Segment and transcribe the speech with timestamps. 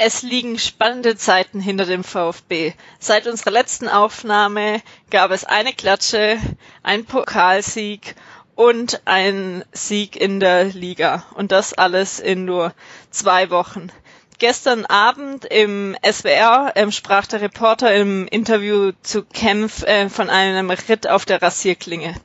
[0.00, 2.72] Es liegen spannende Zeiten hinter dem VfB.
[3.00, 6.38] Seit unserer letzten Aufnahme gab es eine Klatsche,
[6.82, 8.14] einen Pokalsieg
[8.58, 11.24] und einen Sieg in der Liga.
[11.34, 12.74] Und das alles in nur
[13.12, 13.92] zwei Wochen.
[14.40, 20.70] Gestern Abend im SWR ähm, sprach der Reporter im Interview zu Kempf äh, von einem
[20.70, 22.16] Ritt auf der Rasierklinge.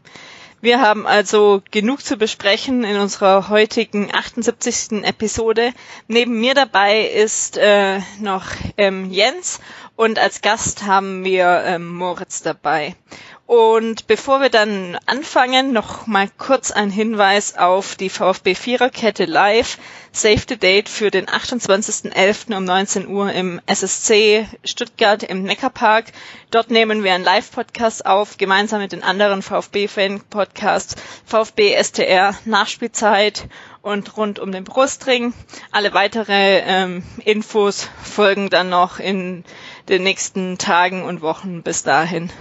[0.60, 5.04] Wir haben also genug zu besprechen in unserer heutigen 78.
[5.04, 5.72] Episode.
[6.08, 8.46] Neben mir dabei ist äh, noch
[8.78, 9.60] ähm, Jens
[9.96, 12.96] und als Gast haben wir ähm, Moritz dabei.
[13.46, 19.78] Und bevor wir dann anfangen, noch mal kurz ein Hinweis auf die VfB Viererkette Live.
[20.14, 22.56] Save the Date für den 28.11.
[22.56, 26.06] um 19 Uhr im SSC Stuttgart im Neckarpark.
[26.52, 33.50] Dort nehmen wir einen Live-Podcast auf, gemeinsam mit den anderen VfB-Fan-Podcasts, VfB STR Nachspielzeit
[33.82, 35.34] und rund um den Brustring.
[35.72, 39.44] Alle weitere ähm, Infos folgen dann noch in
[39.90, 42.32] den nächsten Tagen und Wochen bis dahin.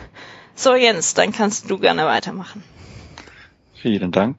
[0.62, 2.62] So Jens, dann kannst du gerne weitermachen.
[3.74, 4.36] Vielen Dank.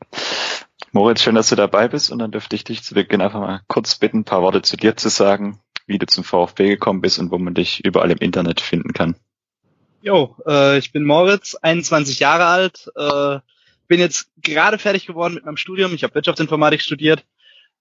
[0.94, 3.60] Moritz, schön, dass du dabei bist und dann dürfte ich dich zu Beginn einfach mal
[3.68, 7.20] kurz bitten, ein paar Worte zu dir zu sagen, wie du zum VfB gekommen bist
[7.20, 9.18] und wo man dich überall im Internet finden kann.
[10.02, 13.40] Jo, äh, ich bin Moritz, 21 Jahre alt, äh,
[13.90, 15.94] bin jetzt gerade fertig geworden mit meinem Studium.
[15.94, 17.26] Ich habe Wirtschaftsinformatik studiert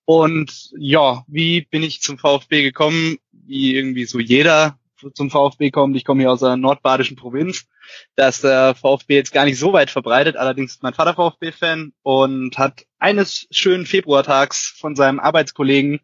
[0.05, 3.19] und ja, wie bin ich zum VfB gekommen?
[3.31, 5.97] Wie irgendwie so jeder zum VfB kommt.
[5.97, 7.67] Ich komme hier aus der nordbadischen Provinz.
[8.17, 10.37] Da ist der VfB jetzt gar nicht so weit verbreitet.
[10.37, 16.01] Allerdings ist mein Vater VfB-Fan und hat eines schönen Februartags von seinem Arbeitskollegen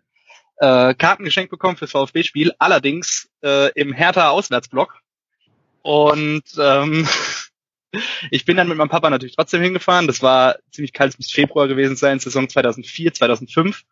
[0.58, 2.52] äh, Karten geschenkt bekommen fürs VfB-Spiel.
[2.58, 5.00] Allerdings äh, im Hertha Auswärtsblock.
[5.82, 7.08] Und ähm,
[8.30, 10.06] ich bin dann mit meinem Papa natürlich trotzdem hingefahren.
[10.06, 13.84] Das war ziemlich kalt bis Februar gewesen sein, Saison 2004, 2005.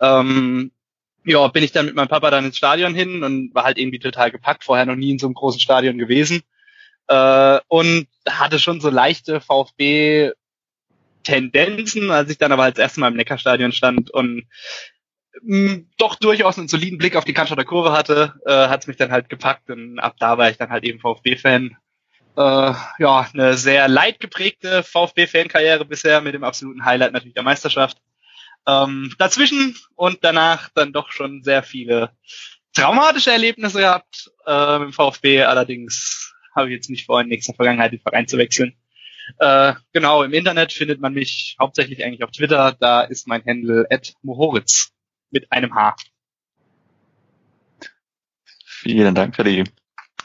[0.00, 0.72] Ähm,
[1.24, 3.98] ja, bin ich dann mit meinem Papa dann ins Stadion hin und war halt irgendwie
[3.98, 6.42] total gepackt, vorher noch nie in so einem großen Stadion gewesen.
[7.08, 13.16] Äh, und hatte schon so leichte VfB-Tendenzen, als ich dann aber als erstes Mal im
[13.16, 14.46] Neckarstadion stand und
[15.42, 18.86] mh, mm, doch durchaus einen soliden Blick auf die Cannstatter Kurve hatte, äh, hat es
[18.86, 21.76] mich dann halt gepackt und ab da war ich dann halt eben VfB-Fan.
[22.36, 27.98] Äh, ja, eine sehr leidgeprägte VfB-Fankarriere bisher mit dem absoluten Highlight natürlich der Meisterschaft.
[28.66, 32.10] Ähm, dazwischen und danach dann doch schon sehr viele
[32.72, 34.30] traumatische Erlebnisse gehabt.
[34.46, 38.38] Äh, im VfB allerdings habe ich jetzt nicht vor, in nächster Vergangenheit den Verein zu
[38.38, 38.76] wechseln.
[39.38, 42.76] Äh, genau, im Internet findet man mich hauptsächlich eigentlich auf Twitter.
[42.78, 43.86] Da ist mein Handle
[44.22, 44.92] Mohoritz
[45.30, 45.96] mit einem H.
[48.64, 49.64] Vielen Dank für die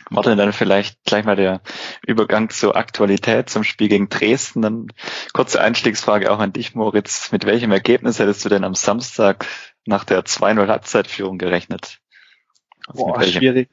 [0.09, 1.61] Martin, dann vielleicht gleich mal der
[2.05, 4.61] Übergang zur Aktualität, zum Spiel gegen Dresden.
[4.61, 4.87] Dann
[5.33, 7.31] kurze Einstiegsfrage auch an dich, Moritz.
[7.31, 9.45] Mit welchem Ergebnis hättest du denn am Samstag
[9.85, 11.99] nach der 2-0 Halbzeitführung gerechnet?
[12.87, 13.69] Also Boah, schwierig.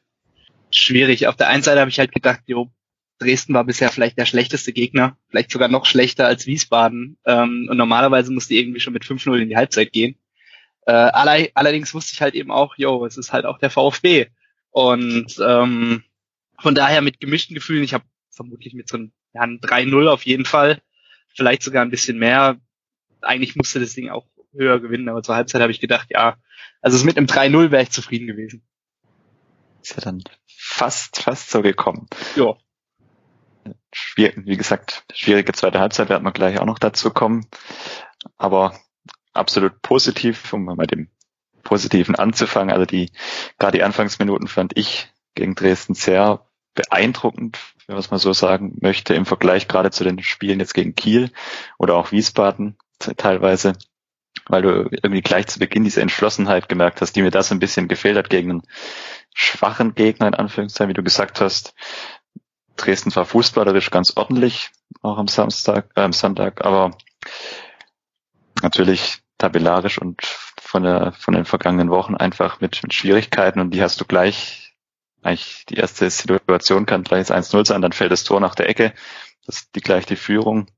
[0.71, 1.27] Schwierig.
[1.27, 2.71] Auf der einen Seite habe ich halt gedacht, jo,
[3.19, 7.17] Dresden war bisher vielleicht der schlechteste Gegner, vielleicht sogar noch schlechter als Wiesbaden.
[7.25, 10.19] Ähm, und normalerweise musste irgendwie schon mit 5-0 in die Halbzeit gehen.
[10.87, 14.27] Äh, allerdings wusste ich halt eben auch, jo, es ist halt auch der VfB.
[14.71, 16.05] Und ähm,
[16.67, 17.85] von daher mit gemischten Gefühlen.
[17.85, 20.83] Ich habe vermutlich mit so einem, ja, einem 3-0 auf jeden Fall,
[21.29, 22.57] vielleicht sogar ein bisschen mehr.
[23.21, 26.39] Eigentlich musste das Ding auch höher gewinnen, aber zur Halbzeit habe ich gedacht, ja,
[26.83, 28.67] also mit einem 3-0 wäre ich zufrieden gewesen.
[29.81, 32.09] Ist ja dann fast, fast so gekommen.
[32.35, 32.57] Ja.
[34.17, 37.47] Wie gesagt, schwierige zweite Halbzeit werden wir gleich auch noch dazu kommen.
[38.39, 38.77] Aber
[39.33, 41.11] absolut positiv, um mal mit dem
[41.63, 42.75] Positiven anzufangen.
[42.75, 43.13] Also die,
[43.57, 46.46] gerade die Anfangsminuten fand ich gegen Dresden sehr
[46.77, 50.75] beeindruckend, wenn man es mal so sagen möchte, im Vergleich gerade zu den Spielen jetzt
[50.75, 51.33] gegen Kiel
[51.79, 53.73] oder auch Wiesbaden teilweise,
[54.49, 57.89] weil du irgendwie gleich zu Beginn diese Entschlossenheit gemerkt hast, die mir das ein bisschen
[57.89, 58.63] gefehlt hat gegen einen
[59.35, 61.75] schwachen Gegner, in Anführungszeichen, wie du gesagt hast.
[62.77, 64.71] Dresden war fußballerisch ganz ordentlich,
[65.03, 66.97] auch am Samstag, äh, am Sonntag, aber
[68.63, 73.83] natürlich tabellarisch und von der, von den vergangenen Wochen einfach mit, mit Schwierigkeiten und die
[73.83, 74.66] hast du gleich
[75.23, 78.95] eigentlich die erste Situation kann gleich 1-0 sein, dann fällt das Tor nach der Ecke,
[79.47, 80.69] das ist die gleich die Führung.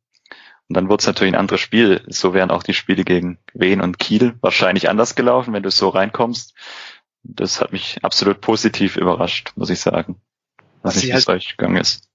[0.69, 2.05] Und dann wird es natürlich ein anderes Spiel.
[2.09, 5.89] So wären auch die Spiele gegen Wien und Kiel wahrscheinlich anders gelaufen, wenn du so
[5.89, 6.55] reinkommst.
[7.23, 10.21] Das hat mich absolut positiv überrascht, muss ich sagen.
[10.83, 12.08] Was, was nicht, wie es halt euch gegangen ist.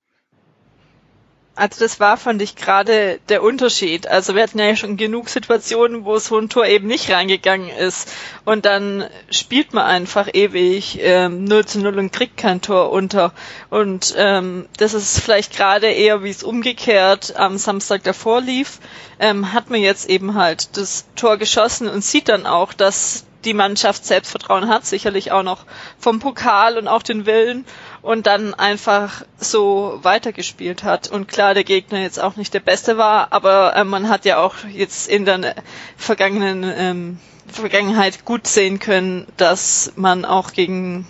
[1.55, 4.07] Also das war, fand ich, gerade der Unterschied.
[4.07, 8.11] Also wir hatten ja schon genug Situationen, wo so ein Tor eben nicht reingegangen ist.
[8.44, 13.33] Und dann spielt man einfach ewig ähm, 0 zu 0 und kriegt kein Tor unter.
[13.69, 18.79] Und ähm, das ist vielleicht gerade eher, wie es umgekehrt am Samstag davor lief,
[19.19, 23.53] ähm, hat man jetzt eben halt das Tor geschossen und sieht dann auch, dass die
[23.53, 25.65] Mannschaft Selbstvertrauen hat, sicherlich auch noch
[26.00, 27.65] vom Pokal und auch den Willen
[28.03, 31.07] und dann einfach so weitergespielt hat.
[31.07, 34.38] Und klar, der Gegner jetzt auch nicht der beste war, aber äh, man hat ja
[34.38, 35.55] auch jetzt in der
[35.97, 37.17] vergangenen ähm,
[37.47, 41.07] Vergangenheit gut sehen können, dass man auch gegen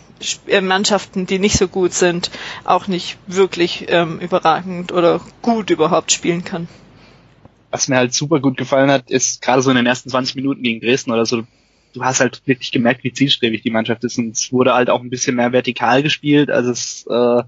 [0.48, 2.30] äh, Mannschaften, die nicht so gut sind,
[2.63, 6.68] auch nicht wirklich ähm, überragend oder gut überhaupt spielen kann.
[7.72, 10.62] Was mir halt super gut gefallen hat, ist gerade so in den ersten 20 Minuten
[10.62, 11.44] gegen Dresden oder so,
[11.94, 14.18] du hast halt wirklich gemerkt, wie zielstrebig die Mannschaft ist.
[14.18, 17.44] Und es wurde halt auch ein bisschen mehr vertikal gespielt, als es äh,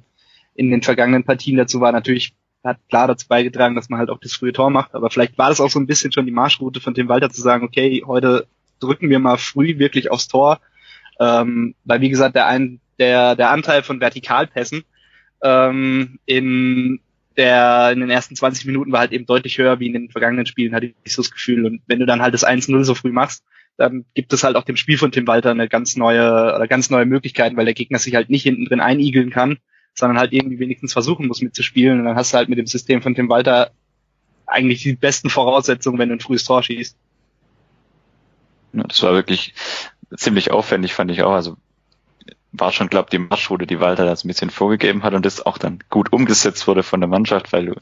[0.55, 1.91] in den vergangenen Partien dazu war.
[1.91, 2.33] Natürlich
[2.63, 4.95] hat klar dazu beigetragen, dass man halt auch das frühe Tor macht.
[4.95, 7.41] Aber vielleicht war das auch so ein bisschen schon die Marschroute von Tim Walter zu
[7.41, 8.47] sagen, okay, heute
[8.79, 10.59] drücken wir mal früh wirklich aufs Tor.
[11.19, 14.83] Ähm, weil wie gesagt, der, ein, der, der Anteil von Vertikalpässen
[15.43, 16.99] ähm, in
[17.37, 20.45] der in den ersten 20 Minuten war halt eben deutlich höher wie in den vergangenen
[20.45, 21.65] Spielen, hatte ich so das Gefühl.
[21.65, 23.43] Und wenn du dann halt das 1-0 so früh machst,
[23.77, 26.89] dann gibt es halt auch dem Spiel von Tim Walter eine ganz neue oder ganz
[26.89, 29.57] neue Möglichkeiten, weil der Gegner sich halt nicht hinten drin einigeln kann,
[29.93, 31.99] sondern halt irgendwie wenigstens versuchen muss mitzuspielen.
[31.99, 33.71] Und dann hast du halt mit dem System von Tim Walter
[34.47, 36.97] eigentlich die besten Voraussetzungen, wenn du ein frühes Tor schießt.
[38.73, 39.53] Ja, das war wirklich
[40.15, 41.33] ziemlich aufwendig, fand ich auch.
[41.33, 41.57] Also
[42.51, 45.57] war schon, glaube die Marschroute, die Walter das ein bisschen vorgegeben hat und das auch
[45.57, 47.75] dann gut umgesetzt wurde von der Mannschaft, weil du,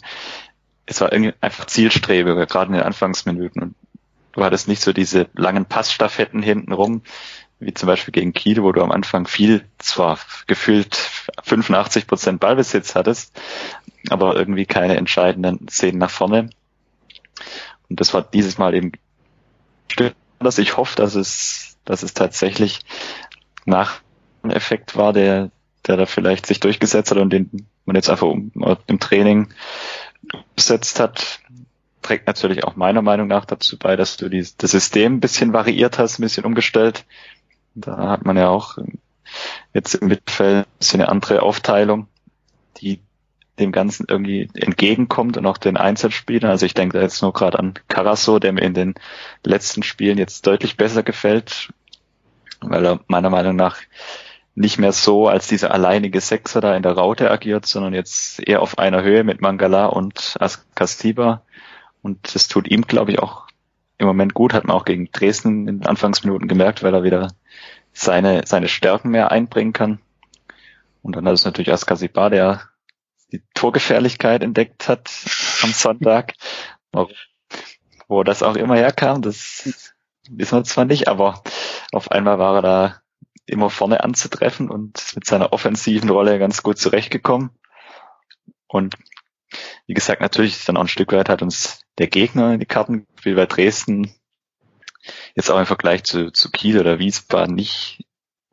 [0.86, 3.62] es war irgendwie einfach zielstrebiger, gerade in den Anfangsminuten.
[3.62, 3.75] Und
[4.33, 7.01] du hattest nicht so diese langen Passstaffetten hinten rum,
[7.59, 10.95] wie zum Beispiel gegen Kiel, wo du am Anfang viel, zwar gefühlt
[11.44, 13.39] 85 Prozent Ballbesitz hattest,
[14.09, 16.50] aber irgendwie keine entscheidenden Szenen nach vorne.
[17.89, 18.91] Und das war dieses Mal eben
[20.39, 22.81] dass ich hoffe, dass es, dass es tatsächlich
[23.65, 24.01] nach
[24.44, 25.51] ein Effekt war, der,
[25.88, 29.53] der da vielleicht sich durchgesetzt hat und den man jetzt einfach im Training
[30.56, 31.39] gesetzt hat
[32.03, 35.53] trägt natürlich auch meiner Meinung nach dazu bei, dass du die, das System ein bisschen
[35.53, 37.05] variiert hast, ein bisschen umgestellt.
[37.75, 38.77] Da hat man ja auch
[39.73, 42.07] jetzt im Mittelfeld ein bisschen eine andere Aufteilung,
[42.77, 43.00] die
[43.59, 46.50] dem Ganzen irgendwie entgegenkommt und auch den Einzelspielern.
[46.50, 48.95] Also ich denke da jetzt nur gerade an Carasso, der mir in den
[49.44, 51.71] letzten Spielen jetzt deutlich besser gefällt,
[52.61, 53.77] weil er meiner Meinung nach
[54.55, 58.61] nicht mehr so als dieser alleinige Sechser da in der Raute agiert, sondern jetzt eher
[58.61, 60.38] auf einer Höhe mit Mangala und
[60.75, 61.41] Castiba
[62.03, 63.47] und das tut ihm, glaube ich, auch
[63.97, 64.53] im Moment gut.
[64.53, 67.29] Hat man auch gegen Dresden in den Anfangsminuten gemerkt, weil er wieder
[67.94, 70.00] seine, seine Stärken mehr einbringen kann.
[71.01, 72.61] Und dann hat es natürlich Askasibar, der
[73.31, 75.09] die Torgefährlichkeit entdeckt hat
[75.63, 76.33] am Sonntag.
[78.07, 79.95] Wo das auch immer herkam, das
[80.29, 81.41] wissen wir zwar nicht, aber
[81.94, 83.01] auf einmal war er da
[83.45, 87.51] immer vorne anzutreffen und mit seiner offensiven Rolle ganz gut zurechtgekommen.
[88.67, 88.95] Und
[89.88, 92.66] wie gesagt, natürlich ist dann auch ein Stück weit hat uns der Gegner in die
[92.66, 94.13] Karten gespielt, bei Dresden
[95.36, 98.06] jetzt auch im Vergleich zu, zu Kiel oder Wiesbaden nicht,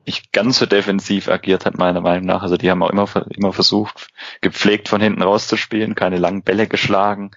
[0.06, 2.42] nicht ganz so defensiv agiert hat, meiner Meinung nach.
[2.42, 4.08] Also die haben auch immer, immer versucht,
[4.40, 7.30] gepflegt von hinten rauszuspielen, keine langen Bälle geschlagen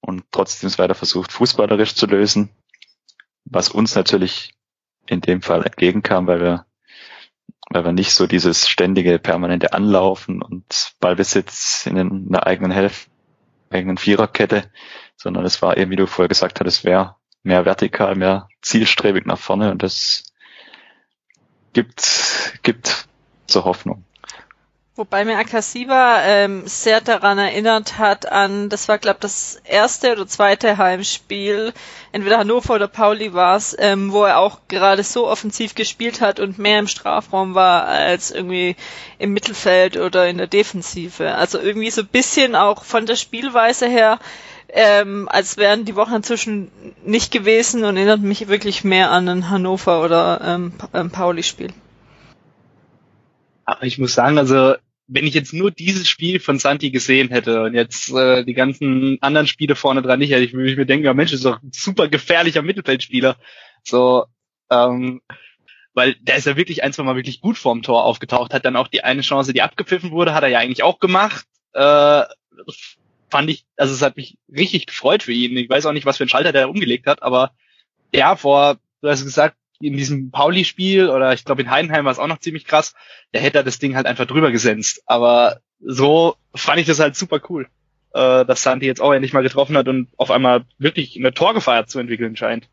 [0.00, 2.50] und trotzdem es weiter versucht, fußballerisch zu lösen,
[3.44, 4.54] was uns natürlich
[5.06, 6.66] in dem Fall entgegenkam, weil wir
[7.70, 13.10] weil wir nicht so dieses ständige, permanente Anlaufen und Ballbesitz in einer eigenen Hälfte,
[13.70, 14.70] eigenen Viererkette,
[15.22, 19.38] sondern es war eben, wie du vorher gesagt hattest, wäre mehr vertikal, mehr zielstrebig nach
[19.38, 20.24] vorne und das
[21.72, 23.06] gibt, gibt
[23.46, 24.04] so Hoffnung.
[24.94, 30.26] Wobei mir Akasiba ähm, sehr daran erinnert hat an, das war glaube das erste oder
[30.26, 31.72] zweite Heimspiel,
[32.12, 36.40] entweder Hannover oder Pauli war es, ähm, wo er auch gerade so offensiv gespielt hat
[36.40, 38.76] und mehr im Strafraum war als irgendwie
[39.18, 41.34] im Mittelfeld oder in der Defensive.
[41.36, 44.18] Also irgendwie so bisschen auch von der Spielweise her,
[44.72, 46.70] ähm, als wären die Wochen inzwischen
[47.04, 51.72] nicht gewesen und erinnert mich wirklich mehr an ein Hannover oder ähm, ähm Pauli-Spiel.
[53.64, 54.74] Aber ich muss sagen, also
[55.08, 59.18] wenn ich jetzt nur dieses Spiel von Santi gesehen hätte und jetzt äh, die ganzen
[59.20, 61.46] anderen Spiele vorne dran nicht hätte, ich würde ich mir denken, ja Mensch, das ist
[61.46, 63.36] doch ein super gefährlicher Mittelfeldspieler.
[63.82, 64.24] So,
[64.70, 65.20] ähm,
[65.92, 68.76] weil der ist ja wirklich ein, zwei Mal wirklich gut vorm Tor aufgetaucht, hat dann
[68.76, 71.46] auch die eine Chance, die abgepfiffen wurde, hat er ja eigentlich auch gemacht.
[71.74, 72.22] Äh,
[73.32, 75.56] fand ich, also es hat mich richtig gefreut für ihn.
[75.56, 77.50] Ich weiß auch nicht, was für ein Schalter der umgelegt hat, aber
[78.14, 82.20] ja, vor, du hast gesagt, in diesem Pauli-Spiel oder ich glaube in Heidenheim war es
[82.20, 82.94] auch noch ziemlich krass,
[83.34, 85.02] der hätte das Ding halt einfach drüber gesenzt.
[85.06, 87.66] Aber so fand ich das halt super cool.
[88.14, 91.86] äh, dass Santi jetzt auch endlich mal getroffen hat und auf einmal wirklich eine Torgefahr
[91.86, 92.68] zu entwickeln scheint.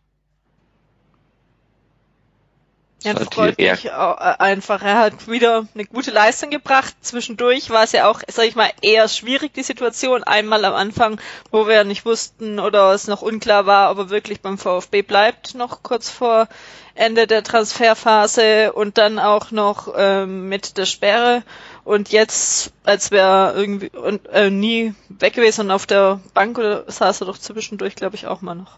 [3.04, 4.82] Ja, das freut mich auch äh, einfach.
[4.82, 6.94] Er hat wieder eine gute Leistung gebracht.
[7.02, 10.24] Zwischendurch war es ja auch, sag ich mal, eher schwierig, die Situation.
[10.24, 14.42] Einmal am Anfang, wo wir nicht wussten oder es noch unklar war, ob er wirklich
[14.42, 16.50] beim VfB bleibt, noch kurz vor
[16.94, 21.44] Ende der Transferphase und dann auch noch ähm, mit der Sperre.
[21.86, 26.84] Und jetzt, als wäre irgendwie und, äh, nie weg gewesen und auf der Bank oder
[26.92, 28.78] saß er doch zwischendurch, glaube ich, auch mal noch.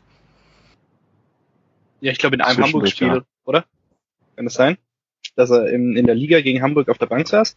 [2.02, 3.22] Ja, ich glaube in einem Hamburg-Spiel, ja.
[3.46, 3.66] oder?
[4.36, 4.78] Kann das sein?
[5.36, 7.56] Dass er in, in der Liga gegen Hamburg auf der Bank saß?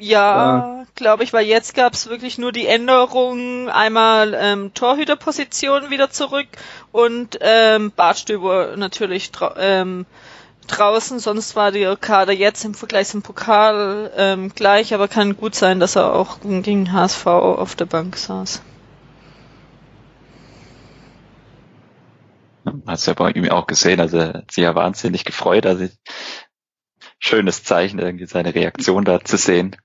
[0.00, 6.10] Ja, glaube ich, weil jetzt gab es wirklich nur die Änderung, einmal ähm, Torhüterposition wieder
[6.10, 6.46] zurück
[6.92, 10.06] und ähm, Bartstüber natürlich ähm,
[10.68, 15.56] draußen, sonst war der Kader jetzt im Vergleich zum Pokal ähm, gleich, aber kann gut
[15.56, 18.62] sein, dass er auch gegen HSV auf der Bank saß.
[22.86, 25.88] Hast du ja bei ihm auch gesehen, also er hat sich ja wahnsinnig gefreut, also
[27.18, 29.76] schönes Zeichen, irgendwie seine Reaktion da zu sehen.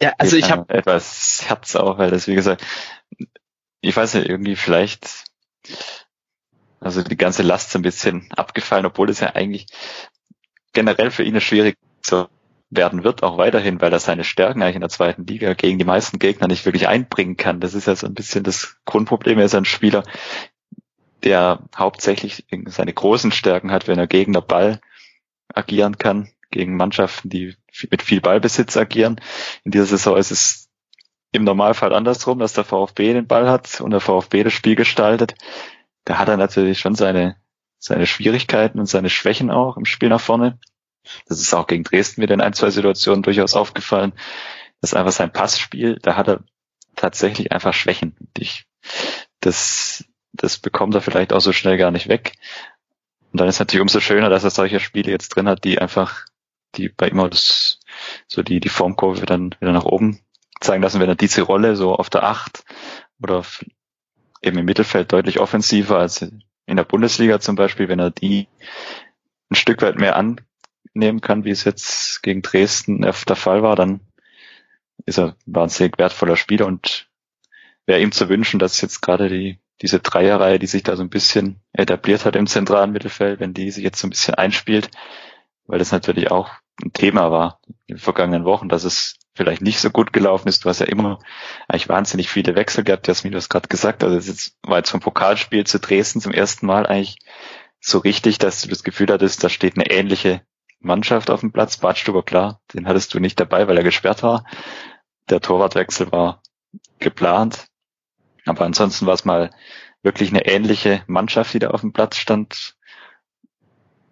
[0.00, 2.64] Ja, also ich habe etwas Herz auch, weil das, wie gesagt,
[3.80, 5.24] ich weiß nicht, irgendwie vielleicht,
[6.80, 9.66] also die ganze Last so ein bisschen abgefallen, obwohl es ja eigentlich
[10.72, 12.28] generell für ihn schwierig so
[12.70, 15.84] werden wird, auch weiterhin, weil er seine Stärken eigentlich in der zweiten Liga gegen die
[15.84, 17.60] meisten Gegner nicht wirklich einbringen kann.
[17.60, 19.38] Das ist ja so ein bisschen das Grundproblem.
[19.38, 20.02] Er ist ein Spieler,
[21.26, 24.80] der hauptsächlich seine großen Stärken hat, wenn er gegen den Ball
[25.52, 27.56] agieren kann, gegen Mannschaften, die
[27.90, 29.20] mit viel Ballbesitz agieren.
[29.64, 30.70] In dieser Saison ist es
[31.32, 35.34] im Normalfall andersrum, dass der VfB den Ball hat und der VfB das Spiel gestaltet.
[36.04, 37.34] Da hat er natürlich schon seine,
[37.80, 40.60] seine Schwierigkeiten und seine Schwächen auch im Spiel nach vorne.
[41.26, 44.12] Das ist auch gegen Dresden wieder in ein, zwei Situationen durchaus aufgefallen.
[44.80, 46.44] Das ist einfach sein Passspiel, da hat er
[46.94, 48.16] tatsächlich einfach Schwächen.
[48.38, 48.66] Ich,
[49.40, 50.04] das,
[50.36, 52.34] das bekommt er vielleicht auch so schnell gar nicht weg.
[53.32, 56.26] Und dann ist natürlich umso schöner, dass er solche Spiele jetzt drin hat, die einfach,
[56.74, 57.80] die bei immer das,
[58.26, 60.20] so die, die Formkurve dann wieder nach oben
[60.60, 62.64] zeigen lassen, wenn er diese Rolle so auf der Acht
[63.20, 63.44] oder
[64.42, 68.48] eben im Mittelfeld deutlich offensiver als in der Bundesliga zum Beispiel, wenn er die
[69.50, 74.00] ein Stück weit mehr annehmen kann, wie es jetzt gegen Dresden der Fall war, dann
[75.04, 77.08] ist er ein wahnsinnig wertvoller Spieler und
[77.86, 81.10] wäre ihm zu wünschen, dass jetzt gerade die diese Dreierreihe, die sich da so ein
[81.10, 84.90] bisschen etabliert hat im zentralen Mittelfeld, wenn die sich jetzt so ein bisschen einspielt,
[85.66, 86.50] weil das natürlich auch
[86.82, 90.64] ein Thema war in den vergangenen Wochen, dass es vielleicht nicht so gut gelaufen ist.
[90.64, 91.18] Du hast ja immer
[91.68, 95.00] eigentlich wahnsinnig viele Wechsel gehabt, Jasmin, du hast gerade gesagt, also es war jetzt vom
[95.00, 97.18] Pokalspiel zu Dresden zum ersten Mal eigentlich
[97.80, 100.42] so richtig, dass du das Gefühl hattest, da steht eine ähnliche
[100.80, 101.78] Mannschaft auf dem Platz.
[101.78, 104.44] Badstuber, klar, den hattest du nicht dabei, weil er gesperrt war.
[105.28, 106.42] Der Torwartwechsel war
[106.98, 107.66] geplant.
[108.46, 109.50] Aber ansonsten war es mal
[110.02, 112.76] wirklich eine ähnliche Mannschaft, die da auf dem Platz stand.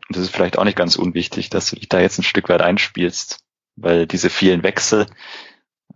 [0.08, 2.48] Und das ist vielleicht auch nicht ganz unwichtig, dass du dich da jetzt ein Stück
[2.48, 3.40] weit einspielst,
[3.76, 5.06] weil diese vielen Wechsel,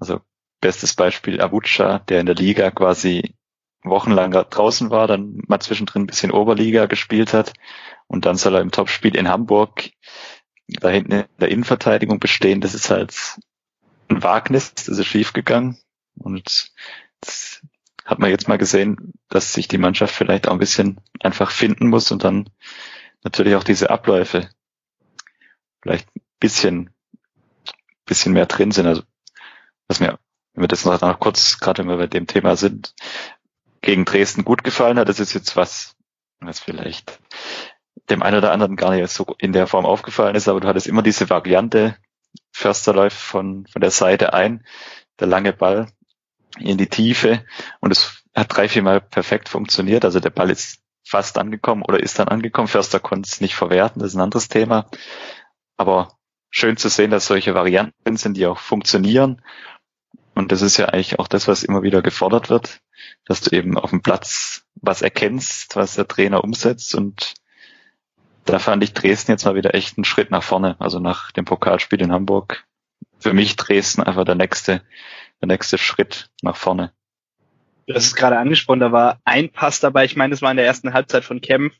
[0.01, 0.21] also
[0.61, 3.35] bestes Beispiel Abucha, der in der Liga quasi
[3.83, 7.53] wochenlang draußen war, dann mal zwischendrin ein bisschen Oberliga gespielt hat
[8.07, 9.91] und dann soll er im Topspiel in Hamburg
[10.69, 12.61] da hinten in der Innenverteidigung bestehen.
[12.61, 13.15] Das ist halt
[14.09, 15.79] ein Wagnis, das ist schief gegangen
[16.17, 16.73] und
[17.21, 17.63] das
[18.09, 21.89] hat man jetzt mal gesehen, dass sich die Mannschaft vielleicht auch ein bisschen einfach finden
[21.89, 22.49] muss und dann
[23.23, 24.49] natürlich auch diese Abläufe
[25.83, 26.91] vielleicht ein bisschen,
[28.07, 28.87] bisschen mehr drin sind.
[28.87, 29.03] Also
[29.89, 30.19] was mir,
[30.55, 32.95] wenn wir das noch, noch kurz, gerade wenn wir bei dem Thema sind,
[33.83, 35.95] gegen Dresden gut gefallen hat, das ist jetzt was,
[36.41, 37.21] was vielleicht
[38.09, 40.87] dem einen oder anderen gar nicht so in der Form aufgefallen ist, aber du hattest
[40.87, 41.95] immer diese Variante,
[42.53, 44.65] Förster läuft von, von der Seite ein,
[45.21, 45.89] der lange Ball
[46.59, 47.45] in die Tiefe
[47.81, 50.05] und es hat drei, vier Mal perfekt funktioniert.
[50.05, 52.69] Also der Ball ist fast angekommen oder ist dann angekommen.
[52.69, 54.89] Förster konnte es nicht verwerten, das ist ein anderes Thema.
[55.77, 56.19] Aber
[56.51, 59.43] schön zu sehen, dass solche Varianten sind, die auch funktionieren.
[60.35, 62.81] Und das ist ja eigentlich auch das, was immer wieder gefordert wird,
[63.25, 66.95] dass du eben auf dem Platz was erkennst, was der Trainer umsetzt.
[66.95, 67.35] Und
[68.45, 70.77] da fand ich Dresden jetzt mal wieder echt einen Schritt nach vorne.
[70.79, 72.65] Also nach dem Pokalspiel in Hamburg.
[73.19, 74.83] Für mich Dresden einfach der nächste
[75.41, 76.93] der nächste Schritt nach vorne.
[77.87, 80.59] Du hast es gerade angesprochen, da war ein Pass dabei, ich meine, das war in
[80.59, 81.75] der ersten Halbzeit von Kempf,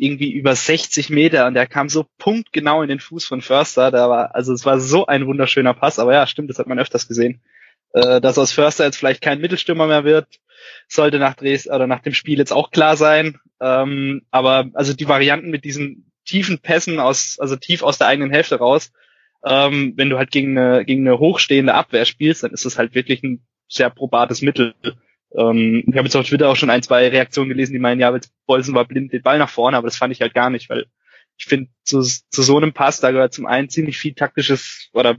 [0.00, 3.90] irgendwie über 60 Meter und der kam so punktgenau in den Fuß von Förster.
[3.90, 6.78] Da war, also es war so ein wunderschöner Pass, aber ja, stimmt, das hat man
[6.78, 7.42] öfters gesehen.
[7.92, 10.26] Äh, dass aus Förster jetzt vielleicht kein Mittelstürmer mehr wird,
[10.88, 13.38] sollte nach Dresden oder nach dem Spiel jetzt auch klar sein.
[13.60, 18.30] Ähm, aber also die Varianten mit diesen tiefen Pässen aus, also tief aus der eigenen
[18.30, 18.92] Hälfte raus,
[19.44, 22.94] ähm, wenn du halt gegen eine, gegen eine hochstehende Abwehr spielst, dann ist das halt
[22.94, 24.74] wirklich ein sehr probates Mittel.
[25.36, 28.16] Ähm, ich habe jetzt auf Twitter auch schon ein, zwei Reaktionen gelesen, die meinen, ja,
[28.46, 30.86] Bolsen war blind den Ball nach vorne, aber das fand ich halt gar nicht, weil
[31.38, 35.16] ich finde, zu, zu so einem Pass, da gehört zum einen ziemlich viel taktisches oder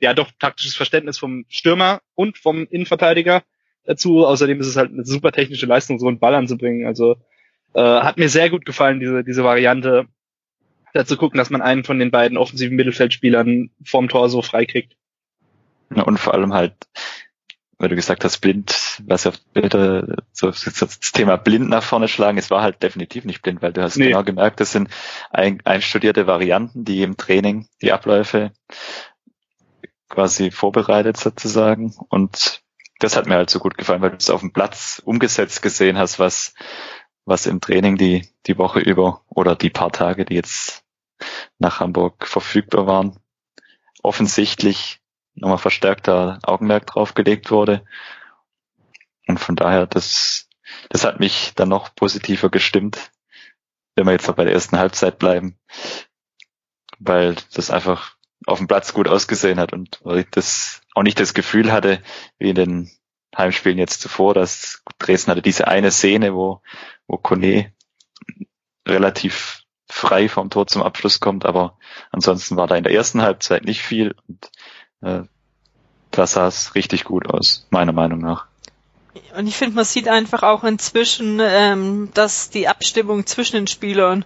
[0.00, 3.42] ja doch taktisches Verständnis vom Stürmer und vom Innenverteidiger
[3.84, 4.26] dazu.
[4.26, 6.86] Außerdem ist es halt eine super technische Leistung, so einen Ball anzubringen.
[6.86, 7.16] Also
[7.74, 10.06] äh, hat mir sehr gut gefallen, diese, diese Variante,
[10.92, 14.96] da zu gucken, dass man einen von den beiden offensiven Mittelfeldspielern vorm Tor so freikriegt.
[15.94, 16.74] Ja, und vor allem halt,
[17.78, 22.38] weil du gesagt hast, blind, was auf Bilder, so das Thema blind nach vorne schlagen,
[22.38, 24.08] es war halt definitiv nicht blind, weil du hast nee.
[24.08, 24.88] genau gemerkt, das sind
[25.30, 28.52] ein, einstudierte Varianten, die im Training die Abläufe
[30.08, 32.62] quasi vorbereitet sozusagen und
[32.98, 35.98] das hat mir halt so gut gefallen, weil du es auf dem Platz umgesetzt gesehen
[35.98, 36.54] hast, was,
[37.24, 40.81] was im Training die, die Woche über oder die paar Tage, die jetzt
[41.58, 43.18] nach Hamburg verfügbar waren,
[44.02, 45.00] offensichtlich
[45.34, 47.84] nochmal verstärkter Augenmerk drauf gelegt wurde.
[49.26, 50.48] Und von daher, das,
[50.88, 53.12] das hat mich dann noch positiver gestimmt,
[53.94, 55.58] wenn wir jetzt noch bei der ersten Halbzeit bleiben,
[56.98, 61.34] weil das einfach auf dem Platz gut ausgesehen hat und ich das auch nicht das
[61.34, 62.02] Gefühl hatte,
[62.38, 62.90] wie in den
[63.36, 66.60] Heimspielen jetzt zuvor, dass Dresden hatte diese eine Szene, wo,
[67.06, 67.72] wo Kone
[68.86, 69.61] relativ
[69.92, 71.76] frei vom Tor zum Abschluss kommt, aber
[72.10, 74.50] ansonsten war da in der ersten Halbzeit nicht viel und
[75.02, 75.24] äh,
[76.10, 78.46] da sah es richtig gut aus, meiner Meinung nach.
[79.36, 84.24] Und ich finde, man sieht einfach auch inzwischen, ähm, dass die Abstimmung zwischen den Spielern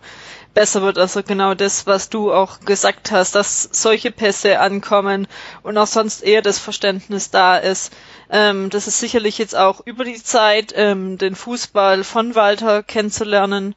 [0.55, 0.99] besser wird.
[0.99, 5.27] Also genau das, was du auch gesagt hast, dass solche Pässe ankommen
[5.65, 7.93] und auch sonst eher das Verständnis da ist.
[8.31, 13.75] Ähm, das ist sicherlich jetzt auch über die Zeit, ähm, den Fußball von Walter kennenzulernen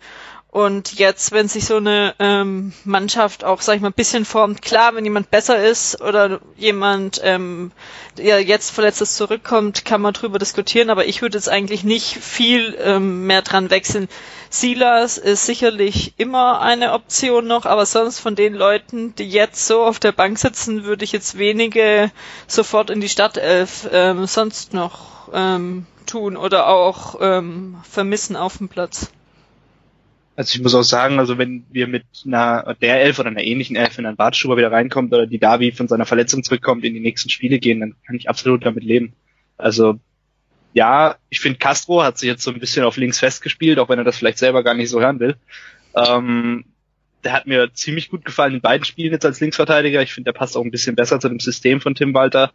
[0.52, 4.64] und jetzt, wenn sich so eine ähm, Mannschaft auch, sag ich mal, ein bisschen formt,
[4.64, 7.72] klar, wenn jemand besser ist oder jemand, ähm,
[8.18, 12.76] der jetzt verletztes zurückkommt, kann man drüber diskutieren, aber ich würde jetzt eigentlich nicht viel
[12.82, 14.10] ähm, mehr dran wechseln.
[14.50, 19.84] Silas ist sicherlich immer eine Option noch, aber sonst von den Leuten, die jetzt so
[19.84, 22.10] auf der Bank sitzen, würde ich jetzt wenige
[22.48, 28.68] sofort in die Startelf ähm, sonst noch ähm, tun oder auch ähm, vermissen auf dem
[28.68, 29.12] Platz.
[30.40, 33.76] Also ich muss auch sagen, also wenn wir mit einer der Elf oder einer ähnlichen
[33.76, 37.02] Elf, wenn ein Bartstuber wieder reinkommt oder die Davi von seiner Verletzung zurückkommt, in die
[37.02, 39.12] nächsten Spiele gehen, dann kann ich absolut damit leben.
[39.58, 40.00] Also
[40.72, 44.00] ja, ich finde Castro hat sich jetzt so ein bisschen auf links festgespielt, auch wenn
[44.00, 45.36] er das vielleicht selber gar nicht so hören will.
[45.94, 46.64] Ähm,
[47.26, 50.02] der hat mir ziemlich gut gefallen in beiden Spielen jetzt als Linksverteidiger.
[50.04, 52.54] Ich finde, der passt auch ein bisschen besser zu dem System von Tim Walter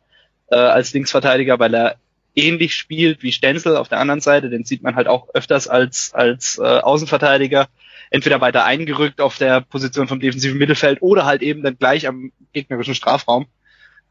[0.51, 1.97] äh, als Linksverteidiger, weil er
[2.35, 4.51] ähnlich spielt wie Stenzel auf der anderen Seite.
[4.51, 7.69] Den sieht man halt auch öfters als, als äh, Außenverteidiger.
[8.11, 12.33] Entweder weiter eingerückt auf der Position vom defensiven Mittelfeld oder halt eben dann gleich am
[12.53, 13.47] gegnerischen Strafraum.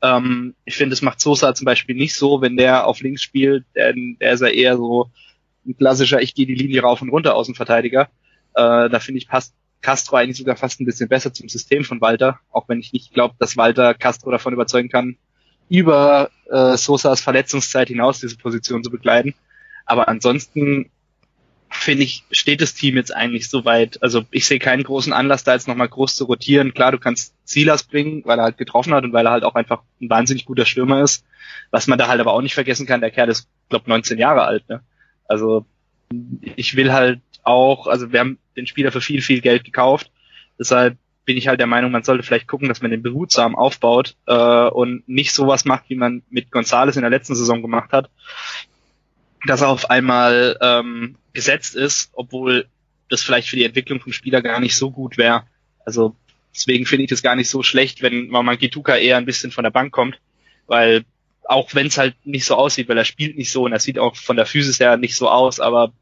[0.02, 3.66] Ähm, ich finde, das macht Sosa zum Beispiel nicht so, wenn der auf links spielt,
[3.76, 5.10] denn der ist ja eher so
[5.66, 8.10] ein klassischer, ich gehe die Linie rauf und runter Außenverteidiger.
[8.56, 12.02] Äh, da finde ich, passt Castro eigentlich sogar fast ein bisschen besser zum System von
[12.02, 15.18] Walter, auch wenn ich nicht glaube, dass Walter Castro davon überzeugen kann,
[15.74, 19.34] über äh, Sosas Verletzungszeit hinaus diese Position zu begleiten.
[19.88, 20.92] Aber ansonsten
[21.68, 23.98] finde ich, steht das Team jetzt eigentlich so weit.
[24.04, 26.76] Also ich sehe keinen großen Anlass, da jetzt nochmal groß zu rotieren.
[26.76, 29.56] Klar, du kannst Silas bringen, weil er halt getroffen hat und weil er halt auch
[29.56, 31.26] einfach ein wahnsinnig guter Stürmer ist.
[31.72, 34.44] Was man da halt aber auch nicht vergessen kann, der Kerl ist, glaube 19 Jahre
[34.44, 34.70] alt.
[34.70, 34.84] Ne?
[35.28, 35.66] Also
[36.56, 40.12] ich will halt auch, also wir haben den Spieler für viel, viel Geld gekauft.
[40.60, 44.16] Deshalb bin ich halt der Meinung, man sollte vielleicht gucken, dass man den behutsam aufbaut
[44.28, 48.10] äh, und nicht sowas macht, wie man mit Gonzales in der letzten Saison gemacht hat,
[49.46, 52.68] dass er auf einmal ähm, gesetzt ist, obwohl
[53.10, 55.44] das vielleicht für die Entwicklung vom Spieler gar nicht so gut wäre.
[55.86, 56.16] Also
[56.54, 59.72] deswegen finde ich das gar nicht so schlecht, wenn Mamangituka eher ein bisschen von der
[59.72, 60.20] Bank kommt,
[60.68, 61.06] weil
[61.46, 64.00] auch wenn es halt nicht so aussieht, weil er spielt nicht so und er sieht
[64.00, 65.94] auch von der Physis her nicht so aus, aber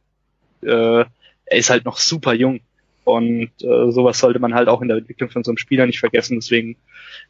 [0.62, 1.06] äh,
[1.46, 2.62] er ist halt noch super jung
[3.04, 6.00] und äh, sowas sollte man halt auch in der Entwicklung von so einem Spieler nicht
[6.00, 6.36] vergessen.
[6.36, 6.76] Deswegen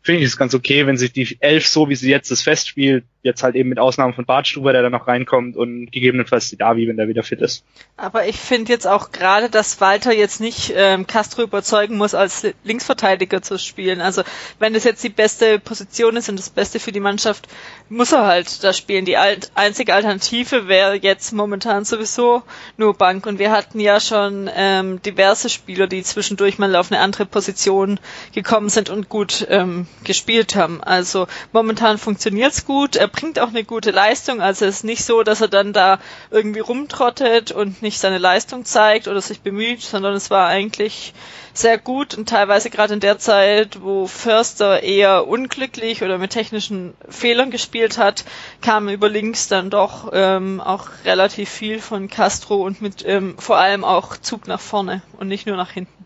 [0.02, 3.06] finde ich es ganz okay, wenn sich die Elf so, wie sie jetzt das festspielt,
[3.24, 6.88] jetzt halt eben mit Ausnahme von Bartstuber, der da noch reinkommt und gegebenenfalls die Davi,
[6.88, 7.64] wenn der wieder fit ist.
[7.98, 12.48] Aber ich finde jetzt auch gerade, dass Walter jetzt nicht ähm, Castro überzeugen muss, als
[12.64, 14.02] Linksverteidiger zu spielen.
[14.02, 14.24] Also
[14.58, 17.48] wenn das jetzt die beste Position ist und das Beste für die Mannschaft,
[17.90, 19.06] muss er halt da spielen.
[19.06, 22.42] Die alt einzige Alternative wäre jetzt momentan sowieso
[22.78, 23.26] nur Bank.
[23.28, 28.00] Und wir hatten ja schon ähm, diverse Spieler, die zwischendurch mal auf eine andere Position
[28.34, 30.82] gekommen sind und gut ähm, gespielt haben.
[30.84, 32.96] Also momentan funktioniert's gut.
[32.96, 34.42] Er bringt auch eine gute Leistung.
[34.42, 38.66] Also es ist nicht so, dass er dann da irgendwie rumtrottet und nicht seine Leistung
[38.66, 41.14] zeigt oder sich bemüht, sondern es war eigentlich
[41.54, 46.94] sehr gut und teilweise gerade in der Zeit, wo Förster eher unglücklich oder mit technischen
[47.10, 48.24] Fehlern gespielt hat,
[48.62, 53.58] kam über links dann doch ähm, auch relativ viel von Castro und mit ähm, vor
[53.58, 56.01] allem auch Zug nach vorne und nicht nur nach hinten.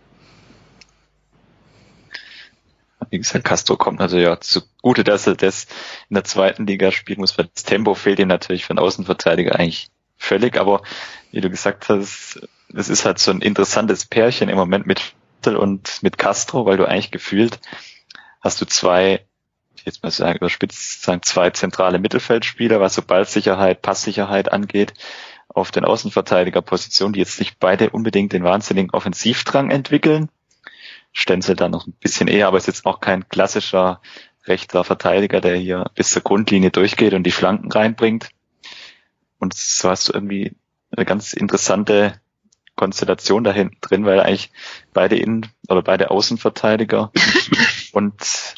[3.15, 5.67] Wie gesagt, Castro kommt natürlich auch zugute, dass er das
[6.09, 9.89] in der zweiten Liga spielen muss, weil das Tempo fehlt ihm natürlich von Außenverteidiger eigentlich
[10.17, 10.81] völlig, aber
[11.31, 12.41] wie du gesagt hast,
[12.73, 15.13] es ist halt so ein interessantes Pärchen im Moment mit
[15.45, 17.59] und mit Castro, weil du eigentlich gefühlt
[18.41, 19.25] hast du zwei,
[19.85, 24.93] jetzt mal sagen, überspitzt sagen, zwei zentrale Mittelfeldspieler, was so Ballsicherheit, Passsicherheit angeht,
[25.47, 30.27] auf den Außenverteidigerpositionen, die jetzt nicht beide unbedingt den wahnsinnigen Offensivdrang entwickeln.
[31.15, 34.01] Stenzel dann noch ein bisschen eher, aber ist jetzt auch kein klassischer
[34.45, 38.29] rechter Verteidiger, der hier bis zur Grundlinie durchgeht und die Flanken reinbringt.
[39.39, 40.55] Und so hast du irgendwie
[40.91, 42.19] eine ganz interessante
[42.75, 44.51] Konstellation da hinten drin, weil eigentlich
[44.93, 47.11] beide Innen- oder beide Außenverteidiger
[47.93, 48.55] und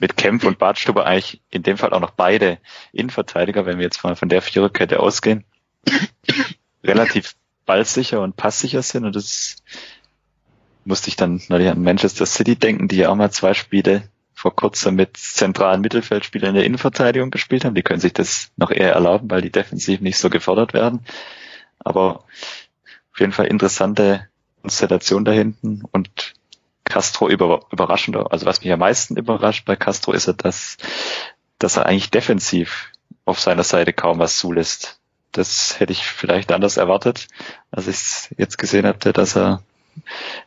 [0.00, 2.58] mit Kempf und Badstuber eigentlich in dem Fall auch noch beide
[2.92, 5.44] Innenverteidiger, wenn wir jetzt mal von der Viererkette ausgehen,
[6.82, 9.62] relativ ballsicher und passsicher sind und das
[10.90, 14.02] musste ich dann neulich an Manchester City denken, die ja auch mal zwei Spiele
[14.34, 17.74] vor kurzem mit zentralen Mittelfeldspielern in der Innenverteidigung gespielt haben.
[17.74, 21.00] Die können sich das noch eher erlauben, weil die defensiv nicht so gefordert werden.
[21.78, 22.24] Aber
[23.12, 24.28] auf jeden Fall interessante
[24.62, 26.34] Konstellation da hinten und
[26.84, 30.76] Castro über, überraschender, also was mich am meisten überrascht bei Castro ist, dass,
[31.58, 32.90] dass er eigentlich defensiv
[33.24, 34.98] auf seiner Seite kaum was zulässt.
[35.32, 37.28] Das hätte ich vielleicht anders erwartet,
[37.70, 39.62] als ich es jetzt gesehen hatte, dass er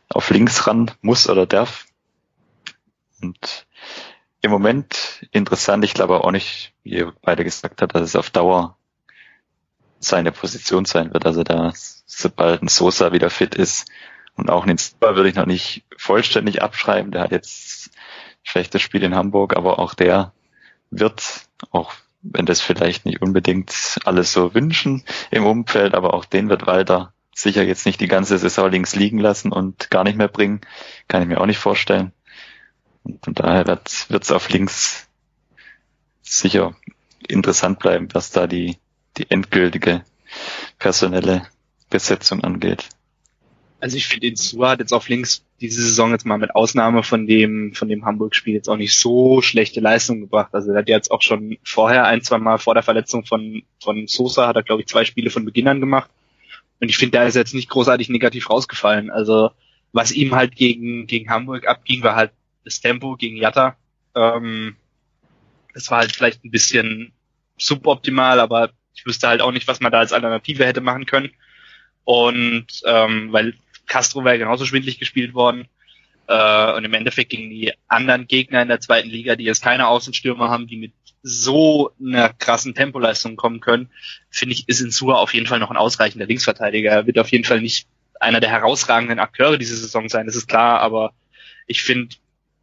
[0.08, 1.86] auf links ran muss oder darf.
[3.22, 3.66] Und
[4.42, 8.30] im Moment interessant, ich glaube auch nicht, wie ihr beide gesagt habt, dass es auf
[8.30, 8.76] Dauer
[10.00, 11.24] seine Position sein wird.
[11.26, 11.72] Also da,
[12.06, 13.88] sobald ein Sosa wieder fit ist
[14.36, 17.12] und auch einen Silva würde ich noch nicht vollständig abschreiben.
[17.12, 17.90] Der hat jetzt
[18.42, 20.32] schlechtes Spiel in Hamburg, aber auch der
[20.90, 26.48] wird, auch wenn das vielleicht nicht unbedingt alles so wünschen im Umfeld, aber auch den
[26.48, 30.28] wird Walter sicher jetzt nicht die ganze Saison links liegen lassen und gar nicht mehr
[30.28, 30.60] bringen.
[31.08, 32.12] Kann ich mir auch nicht vorstellen.
[33.02, 35.08] Und von daher wird es auf links
[36.22, 36.74] sicher
[37.28, 38.78] interessant bleiben, was da die
[39.16, 40.04] die endgültige
[40.78, 41.46] personelle
[41.90, 42.88] Besetzung angeht.
[43.80, 47.26] Also ich finde, Insua hat jetzt auf links diese Saison jetzt mal mit Ausnahme von
[47.26, 50.48] dem, von dem Hamburg-Spiel jetzt auch nicht so schlechte Leistung gebracht.
[50.52, 54.06] Also er hat jetzt auch schon vorher ein, zwei Mal vor der Verletzung von, von
[54.06, 56.10] Sosa hat er, glaube ich, zwei Spiele von Beginn an gemacht.
[56.84, 59.10] Und ich finde, da ist jetzt nicht großartig negativ rausgefallen.
[59.10, 59.52] Also
[59.92, 63.78] was ihm halt gegen, gegen Hamburg abging, war halt das Tempo gegen Jatta.
[64.14, 64.76] Ähm,
[65.72, 67.14] das war halt vielleicht ein bisschen
[67.56, 71.30] suboptimal, aber ich wüsste halt auch nicht, was man da als Alternative hätte machen können.
[72.04, 73.54] Und ähm, weil
[73.86, 75.66] Castro wäre genauso schwindlig gespielt worden.
[76.26, 79.88] Äh, und im Endeffekt gegen die anderen Gegner in der zweiten Liga, die jetzt keine
[79.88, 80.92] Außenstürmer haben, die mit
[81.26, 83.88] so einer krassen Tempoleistung kommen können,
[84.28, 86.90] finde ich, ist Insua auf jeden Fall noch ein ausreichender Linksverteidiger.
[86.90, 87.88] Er wird auf jeden Fall nicht
[88.20, 91.14] einer der herausragenden Akteure diese Saison sein, das ist klar, aber
[91.66, 92.14] ich finde,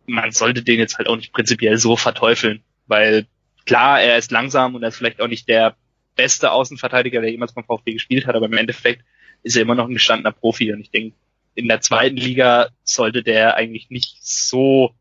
[0.06, 3.26] man sollte den jetzt halt auch nicht prinzipiell so verteufeln, weil
[3.66, 5.76] klar, er ist langsam und er ist vielleicht auch nicht der
[6.16, 9.04] beste Außenverteidiger, der jemals beim VfB gespielt hat, aber im Endeffekt
[9.42, 11.16] ist er immer noch ein gestandener Profi und ich denke,
[11.56, 14.94] in der zweiten Liga sollte der eigentlich nicht so,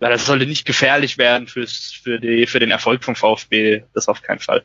[0.00, 4.08] weil das sollte nicht gefährlich werden fürs, für, die, für den Erfolg vom VfB, das
[4.08, 4.64] auf keinen Fall.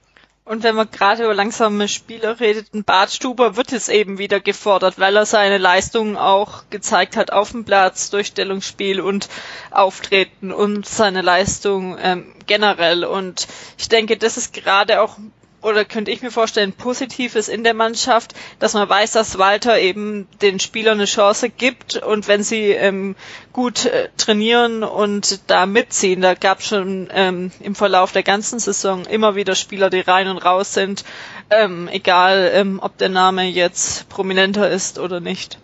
[0.50, 4.98] Und wenn man gerade über langsame Spieler redet, ein Bartstuber wird es eben wieder gefordert,
[4.98, 9.30] weil er seine Leistungen auch gezeigt hat auf dem Platz, Durchstellungsspiel und
[9.70, 13.06] Auftreten und seine Leistung ähm, generell.
[13.06, 15.20] Und ich denke, das ist gerade auch
[15.62, 20.28] oder könnte ich mir vorstellen, Positives in der Mannschaft, dass man weiß, dass Walter eben
[20.41, 23.15] den Spielern eine Chance gibt und wenn sie ähm,
[23.52, 28.60] gut äh, trainieren und da mitziehen, da gab es schon ähm, im Verlauf der ganzen
[28.60, 31.04] Saison immer wieder Spieler, die rein und raus sind,
[31.50, 35.58] ähm, egal ähm, ob der Name jetzt prominenter ist oder nicht.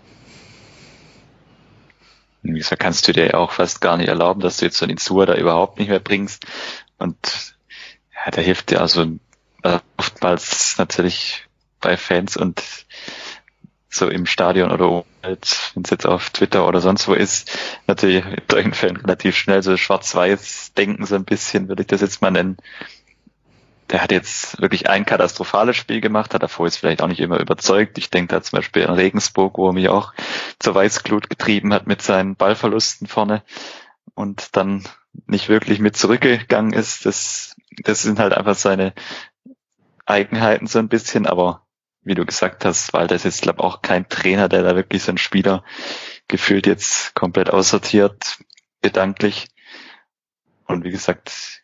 [2.43, 4.91] Wie gesagt, kannst du dir auch fast gar nicht erlauben, dass du jetzt so den
[4.91, 6.45] Insua da überhaupt nicht mehr bringst
[6.99, 7.55] und
[8.13, 9.05] ja, da hilft dir also
[9.65, 11.45] äh, oftmals natürlich
[11.82, 12.62] bei Fans und
[13.89, 18.41] so im Stadion oder wenn es jetzt auf Twitter oder sonst wo ist, natürlich in
[18.49, 22.32] solchen Fällen relativ schnell so schwarz-weiß denken so ein bisschen, würde ich das jetzt mal
[22.32, 22.58] nennen.
[23.89, 27.39] Der hat jetzt wirklich ein katastrophales Spiel gemacht, hat davor jetzt vielleicht auch nicht immer
[27.39, 27.97] überzeugt.
[27.97, 30.13] Ich denke da zum Beispiel an Regensburg, wo er mich auch
[30.60, 33.43] zur Weißglut getrieben hat mit seinen Ballverlusten vorne
[34.15, 34.84] und dann
[35.28, 37.06] nicht wirklich mit zurückgegangen ist.
[37.06, 38.93] Das das sind halt einfach seine
[40.06, 41.65] Eigenheiten so ein bisschen, aber
[42.04, 45.12] wie du gesagt hast, Walter ist jetzt, glaube auch kein Trainer, der da wirklich so
[45.12, 45.63] einen Spieler
[46.28, 48.38] gefühlt jetzt komplett aussortiert,
[48.82, 49.48] gedanklich.
[50.65, 51.63] Und wie gesagt,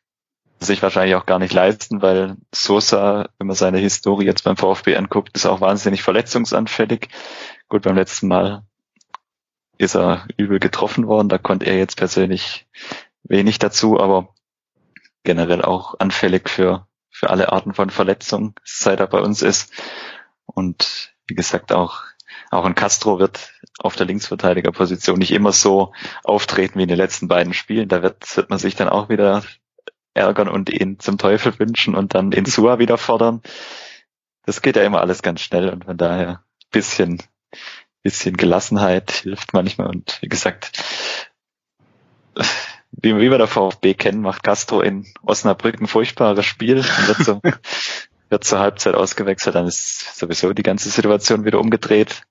[0.59, 4.95] sich wahrscheinlich auch gar nicht leisten, weil Sosa, wenn man seine Historie jetzt beim VfB
[4.95, 7.09] anguckt, ist auch wahnsinnig verletzungsanfällig.
[7.67, 8.63] Gut, beim letzten Mal
[9.77, 12.67] ist er übel getroffen worden, da konnte er jetzt persönlich
[13.23, 14.35] wenig dazu, aber
[15.23, 16.87] generell auch anfällig für,
[17.21, 19.71] für alle Arten von Verletzungen, seit er bei uns ist.
[20.45, 22.01] Und wie gesagt, auch,
[22.49, 27.27] auch ein Castro wird auf der Linksverteidigerposition nicht immer so auftreten wie in den letzten
[27.27, 27.89] beiden Spielen.
[27.89, 29.43] Da wird, wird man sich dann auch wieder
[30.15, 33.43] ärgern und ihn zum Teufel wünschen und dann in Sua wieder fordern.
[34.43, 37.21] Das geht ja immer alles ganz schnell und von daher bisschen,
[38.01, 40.83] bisschen Gelassenheit hilft manchmal und wie gesagt,
[42.91, 47.17] wie, wie wir der VfB kennen, macht Castro in Osnabrück ein furchtbares Spiel und wird,
[47.19, 47.41] so,
[48.29, 52.23] wird zur Halbzeit ausgewechselt, dann ist sowieso die ganze Situation wieder umgedreht.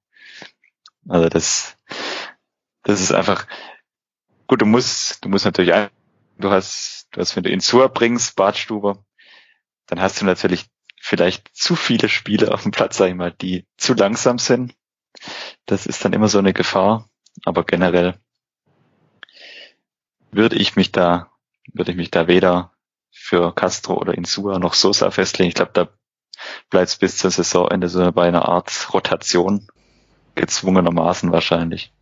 [1.09, 1.77] Also das,
[2.83, 3.47] das ist einfach,
[4.47, 5.89] gut, du musst, du musst natürlich, ein,
[6.39, 9.05] du hast, du hast, wenn du ihn Insua bringst, Bartstuber,
[9.87, 10.67] dann hast du natürlich
[11.01, 14.75] vielleicht zu viele Spiele auf dem Platz, sag ich mal, die zu langsam sind.
[15.65, 17.09] Das ist dann immer so eine Gefahr.
[17.45, 18.21] Aber generell
[20.33, 21.31] würde ich mich da,
[21.73, 22.73] würde ich mich da weder
[23.11, 25.49] für Castro oder Insua noch Sosa festlegen.
[25.49, 25.89] Ich glaube, da
[26.71, 29.67] bleibt es bis zur Saisonende so bei einer Art Rotation.
[30.37, 31.93] Gezwungenermaßen wahrscheinlich.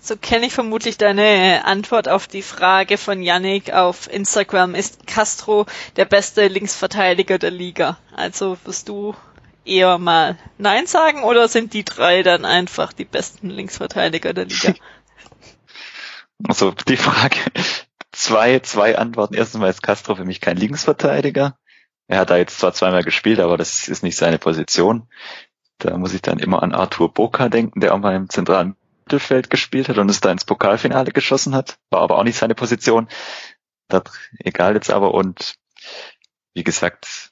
[0.00, 4.74] So kenne ich vermutlich deine Antwort auf die Frage von Yannick auf Instagram.
[4.74, 7.98] Ist Castro der beste Linksverteidiger der Liga?
[8.14, 9.14] Also wirst du
[9.64, 14.74] eher mal Nein sagen oder sind die drei dann einfach die besten Linksverteidiger der Liga?
[16.48, 17.36] Also die Frage,
[18.12, 19.34] zwei, zwei Antworten.
[19.34, 21.58] Erstens mal ist Castro für mich kein Linksverteidiger.
[22.08, 25.08] Er hat da jetzt zwar zweimal gespielt, aber das ist nicht seine Position.
[25.78, 29.50] Da muss ich dann immer an Arthur Boca denken, der auch mal im zentralen Mittelfeld
[29.50, 31.78] gespielt hat und es da ins Pokalfinale geschossen hat.
[31.90, 33.08] War aber auch nicht seine Position.
[33.88, 34.02] Das,
[34.38, 35.14] egal jetzt aber.
[35.14, 35.54] Und
[36.54, 37.30] wie gesagt,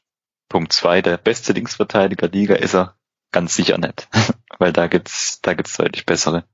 [0.49, 2.97] Punkt zwei, der beste Linksverteidiger Liga ist er
[3.33, 4.09] ganz sicher nicht.
[4.59, 6.45] Weil da gibt's, da gibt's deutlich bessere.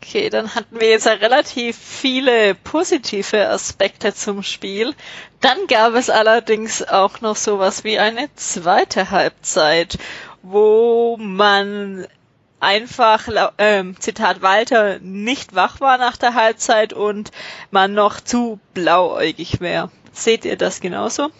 [0.00, 4.94] Okay, dann hatten wir jetzt ja relativ viele positive Aspekte zum Spiel.
[5.40, 9.98] Dann gab es allerdings auch noch sowas wie eine zweite Halbzeit,
[10.42, 12.06] wo man
[12.60, 17.30] einfach, ähm, Zitat Walter, nicht wach war nach der Halbzeit und
[17.70, 19.90] man noch zu blauäugig wäre.
[20.12, 21.30] Seht ihr das genauso?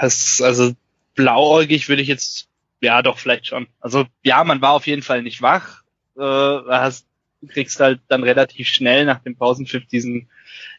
[0.00, 0.72] Das, also
[1.14, 2.48] blauäugig würde ich jetzt,
[2.80, 3.68] ja doch, vielleicht schon.
[3.80, 5.85] Also ja, man war auf jeden Fall nicht wach
[6.16, 7.06] äh, hast,
[7.48, 10.28] kriegst halt dann relativ schnell nach dem Pausenpfiff diesen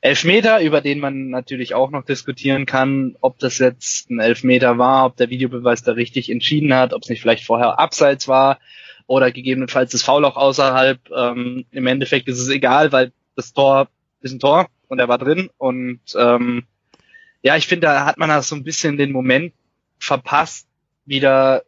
[0.01, 5.05] Elfmeter, über den man natürlich auch noch diskutieren kann, ob das jetzt ein Elfmeter war,
[5.05, 8.59] ob der Videobeweis da richtig entschieden hat, ob es nicht vielleicht vorher abseits war
[9.07, 10.99] oder gegebenenfalls das Foul auch außerhalb.
[11.11, 13.87] Ähm, Im Endeffekt ist es egal, weil das Tor
[14.21, 16.63] ist ein Tor und er war drin und ähm,
[17.43, 19.53] ja, ich finde, da hat man da so ein bisschen den Moment
[19.99, 20.67] verpasst,
[21.05, 21.63] wieder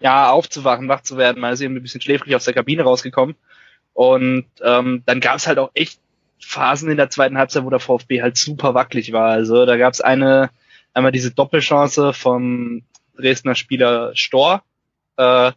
[0.00, 1.40] ja, aufzuwachen, wach zu werden.
[1.40, 3.36] Man ist eben ein bisschen schläfrig aus der Kabine rausgekommen.
[3.94, 6.00] Und ähm, dann gab es halt auch echt
[6.38, 9.30] Phasen in der zweiten Halbzeit, wo der VfB halt super wackelig war.
[9.30, 10.50] Also da gab es eine,
[10.92, 12.82] einmal diese Doppelchance vom
[13.16, 14.62] Dresdner Spieler Stor,
[15.16, 15.52] äh,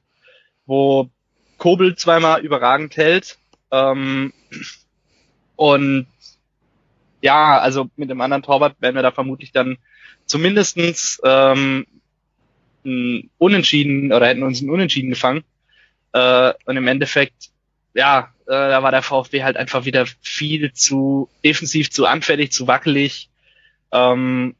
[0.65, 1.09] wo
[1.57, 3.37] Kobel zweimal überragend hält.
[3.71, 4.33] Ähm,
[5.57, 6.07] und
[7.21, 9.77] ja, also mit dem anderen Torwart werden wir da vermutlich dann
[10.25, 11.85] zumindestens ähm,
[12.85, 15.43] ein Unentschieden oder hätten uns ein Unentschieden gefangen.
[16.13, 17.49] Äh, und im Endeffekt,
[17.93, 22.67] ja, äh, da war der VfB halt einfach wieder viel zu defensiv, zu anfällig, zu
[22.67, 23.29] wackelig.
[23.91, 24.55] Ähm,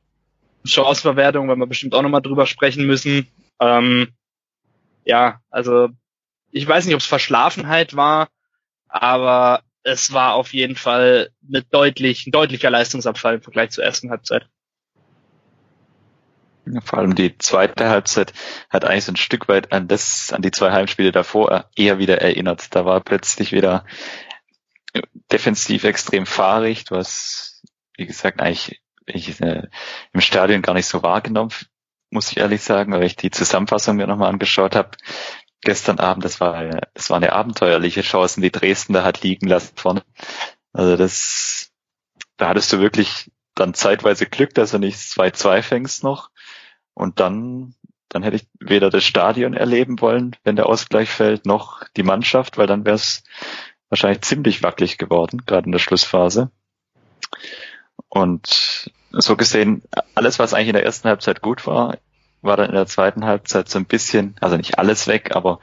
[0.65, 3.27] Chanceverwertung, weil wir bestimmt auch nochmal drüber sprechen müssen.
[3.59, 4.09] Ähm,
[5.05, 5.89] ja, also
[6.51, 8.29] ich weiß nicht, ob es Verschlafenheit war,
[8.87, 14.09] aber es war auf jeden Fall eine deutlich, ein deutlicher Leistungsabfall im Vergleich zur ersten
[14.09, 14.47] Halbzeit.
[16.83, 18.33] Vor allem die zweite Halbzeit
[18.69, 22.21] hat eigentlich so ein Stück weit an das, an die zwei Heimspiele davor eher wieder
[22.21, 22.75] erinnert.
[22.75, 23.85] Da war plötzlich wieder
[25.31, 26.85] defensiv extrem fahrig.
[26.91, 27.63] Hast,
[27.97, 29.67] wie gesagt, eigentlich ich, äh,
[30.13, 31.51] im Stadion gar nicht so wahrgenommen,
[32.09, 34.91] muss ich ehrlich sagen, weil ich die Zusammenfassung mir nochmal angeschaut habe.
[35.61, 39.75] Gestern Abend, das war, das war eine abenteuerliche Chance, die Dresden da hat liegen lassen
[39.75, 40.03] vorne.
[40.71, 41.71] Also das,
[42.37, 46.29] da hattest du wirklich dann zeitweise Glück, dass du nicht 2-2 fängst noch.
[46.99, 47.75] Und dann,
[48.09, 52.57] dann hätte ich weder das Stadion erleben wollen, wenn der Ausgleich fällt, noch die Mannschaft,
[52.57, 53.23] weil dann wäre es
[53.87, 56.51] wahrscheinlich ziemlich wackelig geworden, gerade in der Schlussphase.
[58.09, 59.81] Und so gesehen,
[60.13, 61.99] alles, was eigentlich in der ersten Halbzeit gut war,
[62.41, 65.61] war dann in der zweiten Halbzeit so ein bisschen, also nicht alles weg, aber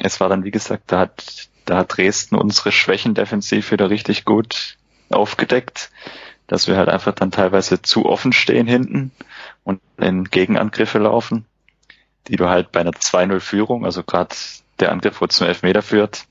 [0.00, 4.24] es war dann, wie gesagt, da hat, da hat Dresden unsere Schwächen defensiv wieder richtig
[4.24, 4.76] gut
[5.08, 5.92] aufgedeckt,
[6.46, 9.12] dass wir halt einfach dann teilweise zu offen stehen hinten
[9.64, 11.46] und in Gegenangriffe laufen,
[12.28, 14.34] die du halt bei einer 2-0-Führung, also gerade
[14.80, 16.26] der Angriff, wo zum Elfmeter führt,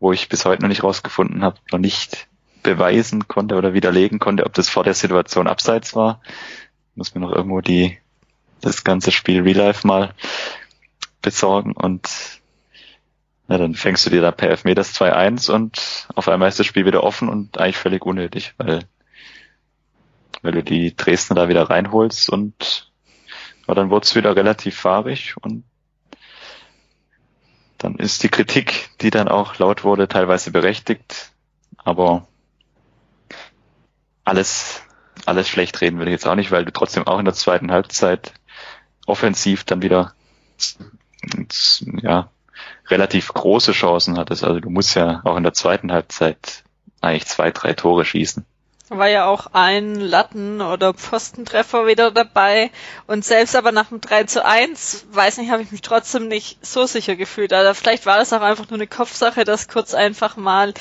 [0.00, 2.26] wo ich bis heute noch nicht rausgefunden habe, noch nicht
[2.62, 6.20] beweisen konnte oder widerlegen konnte, ob das vor der Situation abseits war.
[6.94, 7.98] Muss mir noch irgendwo die
[8.60, 10.14] das ganze Spiel Real Life mal
[11.22, 12.08] besorgen und
[13.48, 16.84] ja, dann fängst du dir da per Elfmeter 2-1 und auf einmal ist das Spiel
[16.84, 18.80] wieder offen und eigentlich völlig unnötig, weil,
[20.42, 22.92] weil du die Dresdner da wieder reinholst und
[23.66, 25.64] ja, dann wurde es wieder relativ fahrig und
[27.78, 31.32] dann ist die Kritik, die dann auch laut wurde, teilweise berechtigt,
[31.76, 32.26] aber
[34.24, 34.82] alles,
[35.26, 37.70] alles schlecht reden würde ich jetzt auch nicht, weil du trotzdem auch in der zweiten
[37.70, 38.32] Halbzeit
[39.06, 40.12] offensiv dann wieder
[42.02, 42.30] ja,
[42.88, 44.44] relativ große Chancen hattest.
[44.44, 46.64] Also du musst ja auch in der zweiten Halbzeit
[47.00, 48.44] eigentlich zwei, drei Tore schießen.
[48.90, 52.70] War ja auch ein Latten- oder Pfostentreffer wieder dabei.
[53.06, 56.64] Und selbst aber nach dem 3 zu 1, weiß nicht, habe ich mich trotzdem nicht
[56.64, 57.52] so sicher gefühlt.
[57.52, 60.72] Also vielleicht war das auch einfach nur eine Kopfsache, dass kurz einfach mal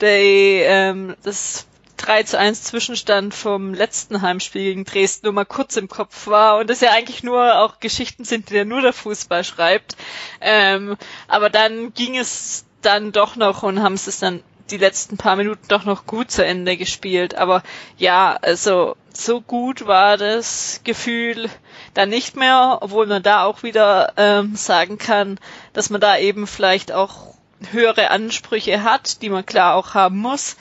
[0.00, 5.76] der, ähm, das 3 zu 1 Zwischenstand vom letzten Heimspiel gegen Dresden nur mal kurz
[5.76, 8.92] im Kopf war und das ja eigentlich nur auch Geschichten sind, die ja nur der
[8.92, 9.96] Fußball schreibt.
[10.40, 10.96] Ähm,
[11.28, 15.66] aber dann ging es dann doch noch und haben es dann die letzten paar Minuten
[15.68, 17.34] doch noch gut zu Ende gespielt.
[17.34, 17.62] Aber
[17.98, 21.48] ja, also so gut war das Gefühl
[21.92, 25.38] dann nicht mehr, obwohl man da auch wieder ähm, sagen kann,
[25.72, 27.34] dass man da eben vielleicht auch
[27.70, 30.56] höhere Ansprüche hat, die man klar auch haben muss.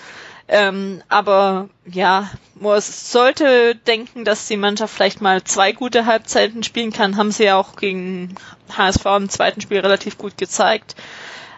[0.47, 6.91] Ähm, aber ja, man sollte denken, dass die Mannschaft vielleicht mal zwei gute Halbzeiten spielen
[6.91, 7.17] kann.
[7.17, 8.35] Haben sie ja auch gegen
[8.77, 10.95] HSV im zweiten Spiel relativ gut gezeigt.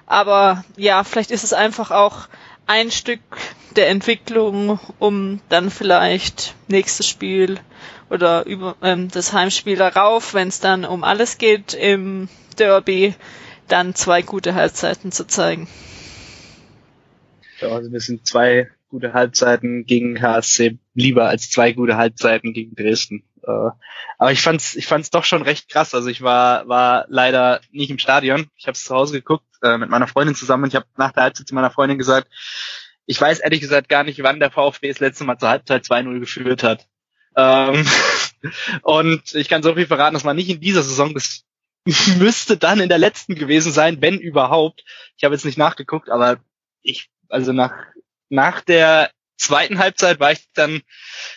[0.06, 2.28] Aber ja, vielleicht ist es einfach auch
[2.68, 3.22] ein Stück
[3.76, 7.60] der Entwicklung, um dann vielleicht nächstes Spiel
[8.10, 13.16] oder über ähm, das Heimspiel darauf, wenn es dann um alles geht im Derby,
[13.68, 15.68] dann zwei gute Halbzeiten zu zeigen.
[17.60, 22.76] Ja, also wir sind zwei gute Halbzeiten gegen HSC lieber als zwei gute Halbzeiten gegen
[22.76, 23.24] Dresden.
[23.44, 23.72] Äh,
[24.18, 25.94] aber ich fand's, ich fand's doch schon recht krass.
[25.94, 28.48] Also ich war, war leider nicht im Stadion.
[28.56, 31.12] Ich habe es zu Hause geguckt äh, mit meiner Freundin zusammen und ich habe nach
[31.12, 32.30] der Halbzeit zu meiner Freundin gesagt,
[33.06, 36.20] ich weiß ehrlich gesagt gar nicht, wann der VfB das letzte Mal zur Halbzeit 2-0
[36.20, 36.88] geführt hat.
[37.36, 37.86] Ähm,
[38.84, 41.44] und ich kann so viel verraten, dass man nicht in dieser Saison das
[42.18, 44.84] müsste dann in der letzten gewesen sein, wenn überhaupt.
[45.18, 46.38] Ich habe jetzt nicht nachgeguckt, aber
[46.82, 47.74] ich, also nach
[48.30, 50.82] nach der zweiten Halbzeit war ich dann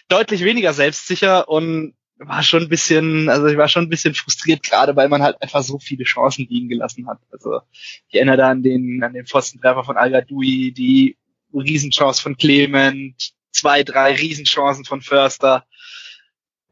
[0.09, 4.63] deutlich weniger selbstsicher und war schon ein bisschen, also ich war schon ein bisschen frustriert,
[4.63, 7.19] gerade weil man halt einfach so viele Chancen liegen gelassen hat.
[7.31, 7.61] Also
[8.09, 11.17] ich erinnere da an den, an den Pfostentreffer von al die
[11.53, 15.65] Riesenchance von Clement, zwei, drei Riesenchancen von Förster.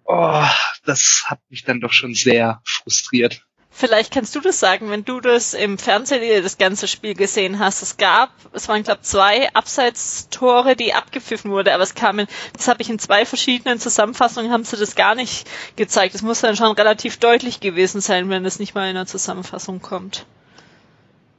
[0.05, 0.45] Oh,
[0.85, 3.46] das hat mich dann doch schon sehr frustriert.
[3.79, 7.83] Vielleicht kannst du das sagen, wenn du das im Fernsehen das ganze Spiel gesehen hast.
[7.83, 12.81] Es gab, es waren glaube zwei Abseitstore, die abgepfiffen wurde, aber es kamen, das habe
[12.81, 16.15] ich in zwei verschiedenen Zusammenfassungen haben sie das gar nicht gezeigt.
[16.15, 19.83] Es muss dann schon relativ deutlich gewesen sein, wenn es nicht mal in einer Zusammenfassung
[19.83, 20.25] kommt.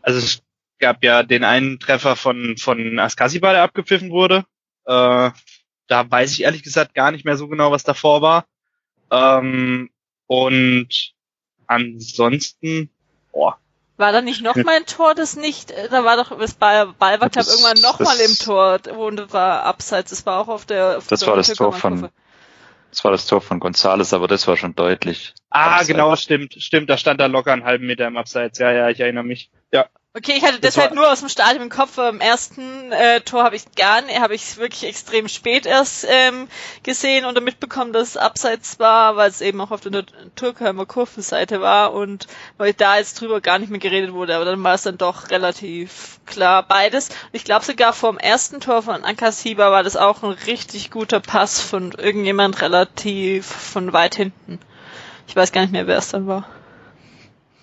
[0.04, 0.44] Also es
[0.78, 4.46] gab ja den einen Treffer von von Askasiba, der abgepfiffen wurde.
[4.86, 5.32] Äh,
[5.88, 8.46] da weiß ich ehrlich gesagt gar nicht mehr so genau, was davor war.
[9.10, 9.90] Ähm,
[10.28, 11.17] und
[11.68, 12.90] ansonsten,
[13.32, 13.58] boah.
[13.98, 16.88] War da nicht noch mal ein Tor, das nicht, äh, da war doch, das Ball,
[17.00, 20.66] Ball war glaub, irgendwann noch mal im Tor und war abseits, das war auch auf
[20.66, 22.10] der, auf das der war das Tor von,
[22.92, 25.34] das war das Tor von Gonzales, aber das war schon deutlich.
[25.50, 25.88] Ah, abseits.
[25.88, 29.00] genau, stimmt, stimmt, da stand da locker einen halben Meter im Abseits, ja, ja, ich
[29.00, 29.88] erinnere mich, ja.
[30.18, 32.00] Okay, ich hatte das, das halt nur aus dem Stadion im Kopf.
[32.00, 36.48] Im ersten äh, Tor habe ich gar nicht, habe ich wirklich extrem spät erst ähm,
[36.82, 41.62] gesehen und mitbekommen, dass es abseits war, weil es eben auch auf der Türkheimer Kurvenseite
[41.62, 42.26] war und
[42.58, 45.30] weil da jetzt drüber gar nicht mehr geredet wurde, aber dann war es dann doch
[45.30, 47.10] relativ klar beides.
[47.10, 50.90] Und ich glaube sogar vor dem ersten Tor von Ankasiba war das auch ein richtig
[50.90, 54.58] guter Pass von irgendjemand relativ von weit hinten.
[55.28, 56.48] Ich weiß gar nicht mehr, wer es dann war.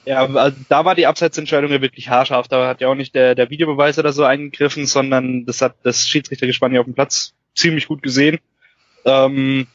[0.07, 2.49] Ja, also da war die Abseitsentscheidung ja wirklich haarscharf.
[2.49, 6.07] Da hat ja auch nicht der, der Videobeweis oder so eingegriffen, sondern das hat das
[6.09, 8.39] Schiedsrichtergespann hier auf dem Platz ziemlich gut gesehen.
[9.05, 9.67] Ähm,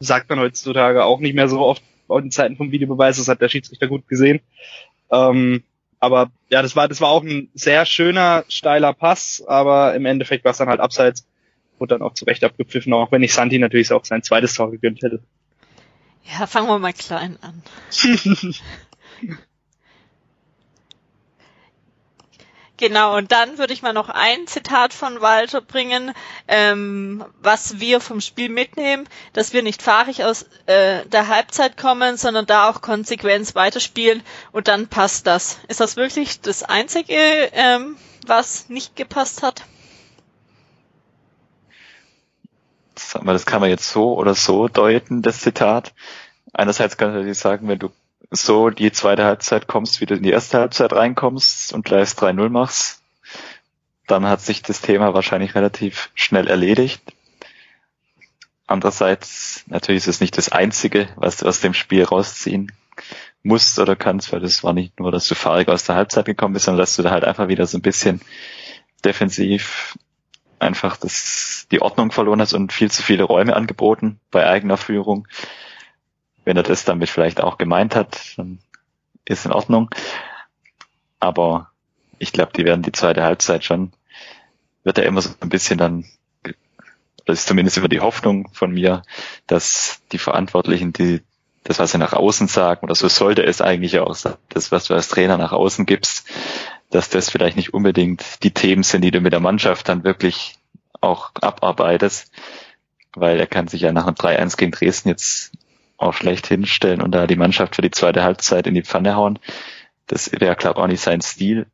[0.00, 3.48] sagt man heutzutage auch nicht mehr so oft in Zeiten vom Videobeweis, das hat der
[3.48, 4.40] Schiedsrichter gut gesehen.
[5.10, 5.62] Ähm,
[5.98, 10.44] aber ja, das war, das war auch ein sehr schöner, steiler Pass, aber im Endeffekt
[10.44, 11.26] war es dann halt abseits.
[11.78, 14.70] wurde dann auch zu Recht abgepfiffen, auch wenn ich Santi natürlich auch sein zweites Tor
[14.70, 15.22] gegönnt hätte.
[16.24, 17.62] Ja, fangen wir mal klein an.
[22.82, 26.12] Genau, und dann würde ich mal noch ein Zitat von Walter bringen,
[26.48, 32.16] ähm, was wir vom Spiel mitnehmen, dass wir nicht fahrig aus äh, der Halbzeit kommen,
[32.16, 35.60] sondern da auch konsequent weiterspielen und dann passt das.
[35.68, 37.14] Ist das wirklich das Einzige,
[37.52, 37.94] ähm,
[38.26, 39.62] was nicht gepasst hat?
[42.96, 45.94] Das kann man jetzt so oder so deuten, das Zitat.
[46.52, 47.92] Einerseits kann ich natürlich sagen, wenn du
[48.32, 52.48] so die zweite Halbzeit kommst, wie du in die erste Halbzeit reinkommst und gleich 3-0
[52.48, 53.02] machst,
[54.06, 57.02] dann hat sich das Thema wahrscheinlich relativ schnell erledigt.
[58.66, 62.72] Andererseits, natürlich ist es nicht das Einzige, was du aus dem Spiel rausziehen
[63.42, 66.54] musst oder kannst, weil das war nicht nur, dass du fahrig aus der Halbzeit gekommen
[66.54, 68.22] bist, sondern dass du da halt einfach wieder so ein bisschen
[69.04, 69.98] defensiv
[70.58, 75.28] einfach das, die Ordnung verloren hast und viel zu viele Räume angeboten bei eigener Führung
[76.44, 78.58] wenn er das damit vielleicht auch gemeint hat, dann
[79.24, 79.90] ist in Ordnung.
[81.20, 81.70] Aber
[82.18, 83.92] ich glaube, die werden die zweite Halbzeit schon,
[84.84, 86.04] wird er immer so ein bisschen dann,
[87.24, 89.02] das ist zumindest immer die Hoffnung von mir,
[89.46, 91.22] dass die Verantwortlichen, die
[91.64, 94.86] das, was sie nach außen sagen, oder so sollte es eigentlich auch sein, das, was
[94.86, 96.28] du als Trainer nach außen gibst,
[96.90, 100.56] dass das vielleicht nicht unbedingt die Themen sind, die du mit der Mannschaft dann wirklich
[101.00, 102.32] auch abarbeitest,
[103.14, 105.52] weil er kann sich ja nach einem 3-1 gegen Dresden jetzt
[106.02, 109.38] auch schlecht hinstellen und da die Mannschaft für die zweite Halbzeit in die Pfanne hauen.
[110.06, 111.66] Das wäre, glaube ich, auch nicht sein Stil.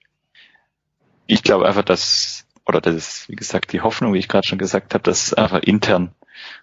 [1.27, 4.59] Ich glaube einfach, dass, oder das ist, wie gesagt, die Hoffnung, wie ich gerade schon
[4.59, 6.15] gesagt habe, dass einfach intern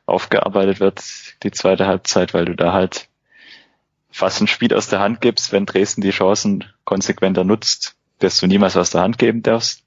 [0.05, 1.03] aufgearbeitet wird,
[1.43, 3.09] die zweite Halbzeit, weil du da halt
[4.09, 8.47] fast ein Spiel aus der Hand gibst, wenn Dresden die Chancen konsequenter nutzt, dass du
[8.47, 9.84] niemals aus der Hand geben darfst.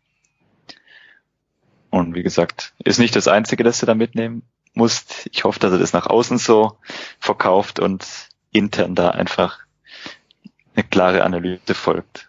[1.91, 4.43] Und wie gesagt, ist nicht das Einzige, das du da mitnehmen
[4.79, 5.29] musst.
[5.33, 6.79] Ich hoffe, dass er das nach außen so
[7.19, 8.07] verkauft und
[8.53, 9.59] intern da einfach
[10.75, 12.28] eine klare Analyse folgt.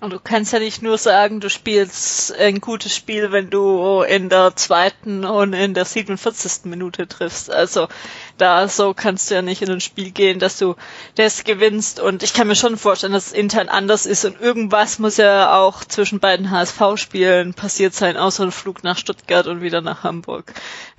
[0.00, 4.28] Und du kannst ja nicht nur sagen, du spielst ein gutes Spiel, wenn du in
[4.28, 6.66] der zweiten und in der 47.
[6.66, 7.50] Minute triffst.
[7.50, 7.88] Also
[8.36, 10.76] da so kannst du ja nicht in ein Spiel gehen, dass du
[11.16, 11.98] das gewinnst.
[11.98, 14.24] Und ich kann mir schon vorstellen, dass es intern anders ist.
[14.24, 19.48] Und irgendwas muss ja auch zwischen beiden HSV-Spielen passiert sein, außer ein Flug nach Stuttgart
[19.48, 20.54] und wieder nach Hamburg.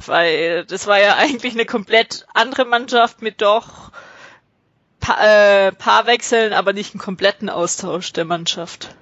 [0.06, 3.92] Weil das war ja eigentlich eine komplett andere Mannschaft mit doch
[5.00, 8.96] pa äh, paar Wechseln, aber nicht einen kompletten Austausch der Mannschaft.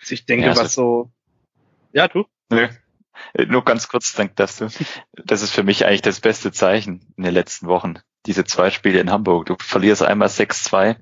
[0.00, 1.10] Also ich denke, ja, also was so.
[1.92, 2.26] Ja, du?
[2.50, 2.68] Nö.
[3.46, 4.68] Nur ganz kurz, dass du,
[5.12, 7.94] das ist für mich eigentlich das beste Zeichen in den letzten Wochen.
[8.26, 9.46] Diese zwei Spiele in Hamburg.
[9.46, 10.96] Du verlierst einmal 6-2,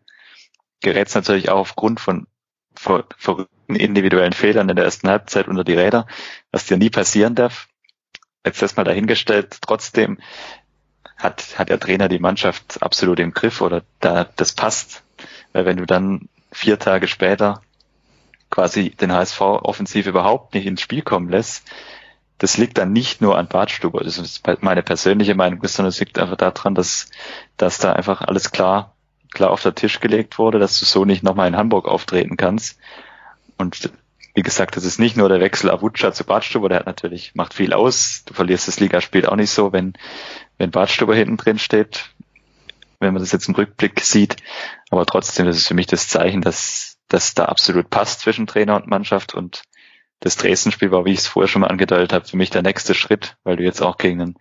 [0.81, 2.27] gerätst natürlich auch aufgrund von
[2.75, 6.07] ver verrückten individuellen Fehlern in der ersten Halbzeit unter die Räder,
[6.51, 7.69] was dir nie passieren darf.
[8.45, 9.59] Jetzt das mal dahingestellt.
[9.63, 10.19] Trotzdem
[11.17, 15.03] hat, hat der Trainer die Mannschaft absolut im Griff oder da, das passt.
[15.53, 17.63] Weil wenn du dann vier Tage später
[18.51, 21.65] quasi den HSV offensiv überhaupt nicht ins Spiel kommen lässt,
[22.39, 26.19] das liegt dann nicht nur an Bartstuber, das ist meine persönliche Meinung, sondern es liegt
[26.19, 27.11] einfach daran, dass,
[27.57, 28.95] dass da einfach alles klar,
[29.33, 32.79] klar auf den Tisch gelegt wurde, dass du so nicht nochmal in Hamburg auftreten kannst.
[33.57, 33.93] Und
[34.35, 37.55] wie gesagt, das ist nicht nur der Wechsel Avucha zu Bartstuber, der hat natürlich, macht
[37.55, 38.25] viel aus.
[38.27, 39.95] Du verlierst das Ligaspiel auch nicht so, wenn,
[40.59, 42.11] wenn Bartstuber hinten drin steht,
[42.99, 44.37] wenn man das jetzt im Rückblick sieht.
[44.91, 48.75] Aber trotzdem, das ist für mich das Zeichen, dass das da absolut passt zwischen Trainer
[48.75, 49.63] und Mannschaft und
[50.19, 52.95] das Dresden-Spiel war, wie ich es vorher schon mal angedeutet habe, für mich der nächste
[52.95, 54.39] Schritt, weil du jetzt auch gegen einen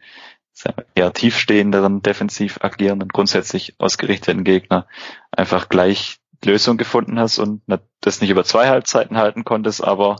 [0.96, 4.88] eher tiefstehenderen, defensiv agierenden, grundsätzlich ausgerichteten Gegner
[5.32, 7.62] einfach gleich Lösung gefunden hast und
[8.02, 10.18] das nicht über zwei Halbzeiten halten konntest, aber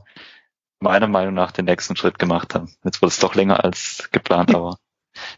[0.80, 2.74] meiner Meinung nach den nächsten Schritt gemacht haben.
[2.84, 4.78] Jetzt wurde es doch länger als geplant, aber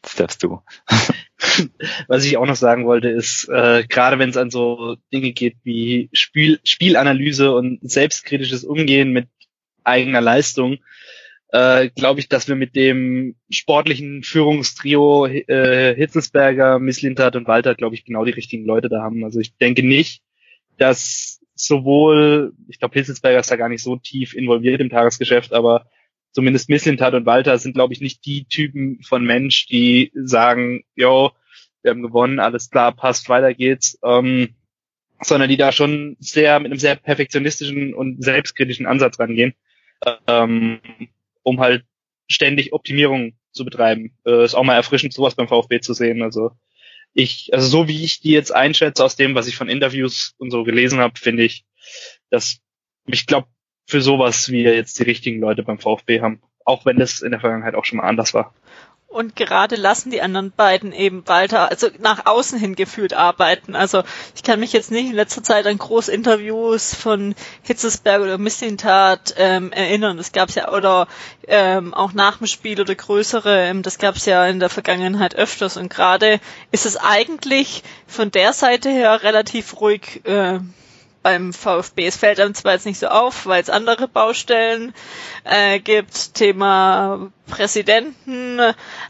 [0.01, 0.61] das darfst du.
[2.07, 5.57] Was ich auch noch sagen wollte, ist, äh, gerade wenn es an so Dinge geht
[5.63, 9.27] wie Spiel, Spielanalyse und selbstkritisches Umgehen mit
[9.83, 10.77] eigener Leistung,
[11.49, 17.95] äh, glaube ich, dass wir mit dem sportlichen Führungstrio äh, Hitzelsberger, Misslintat und Walter, glaube
[17.95, 19.23] ich, genau die richtigen Leute da haben.
[19.23, 20.21] Also ich denke nicht,
[20.77, 25.87] dass sowohl, ich glaube, Hitzelsberger ist da gar nicht so tief involviert im Tagesgeschäft, aber
[26.31, 31.31] zumindest Misslintat und Walter sind, glaube ich, nicht die Typen von Mensch, die sagen, yo,
[31.81, 34.55] wir haben gewonnen, alles klar, passt, weiter geht's, ähm,
[35.21, 39.53] sondern die da schon sehr mit einem sehr perfektionistischen und selbstkritischen Ansatz rangehen,
[40.27, 40.79] ähm,
[41.43, 41.85] um halt
[42.27, 44.17] ständig Optimierung zu betreiben.
[44.25, 46.21] Äh, ist auch mal erfrischend, sowas beim VfB zu sehen.
[46.21, 46.51] Also
[47.15, 50.51] ich, also so wie ich die jetzt einschätze aus dem, was ich von Interviews und
[50.51, 51.65] so gelesen habe, finde ich,
[52.29, 52.59] dass
[53.07, 53.47] ich glaube,
[53.87, 56.41] für sowas wir jetzt die richtigen Leute beim VfB haben.
[56.65, 58.51] Auch wenn das in der Vergangenheit auch schon mal anders war.
[59.15, 63.73] Und gerade lassen die anderen beiden eben weiter, also nach außen hin gefühlt arbeiten.
[63.73, 64.03] Also
[64.35, 69.71] ich kann mich jetzt nicht in letzter Zeit an Großinterviews von Hitzesberg oder Missintat ähm,
[69.71, 70.17] erinnern.
[70.17, 71.07] Das gab's ja, oder
[71.47, 75.77] ähm, auch nach dem Spiel oder größere, ähm, das gab's ja in der Vergangenheit öfters.
[75.77, 76.41] Und gerade
[76.73, 80.25] ist es eigentlich von der Seite her relativ ruhig.
[80.25, 80.59] Äh,
[81.25, 82.05] beim VfB.
[82.05, 84.93] Es fällt einem zwar jetzt nicht so auf, weil es andere Baustellen
[85.43, 88.59] äh, gibt, Thema Präsidenten,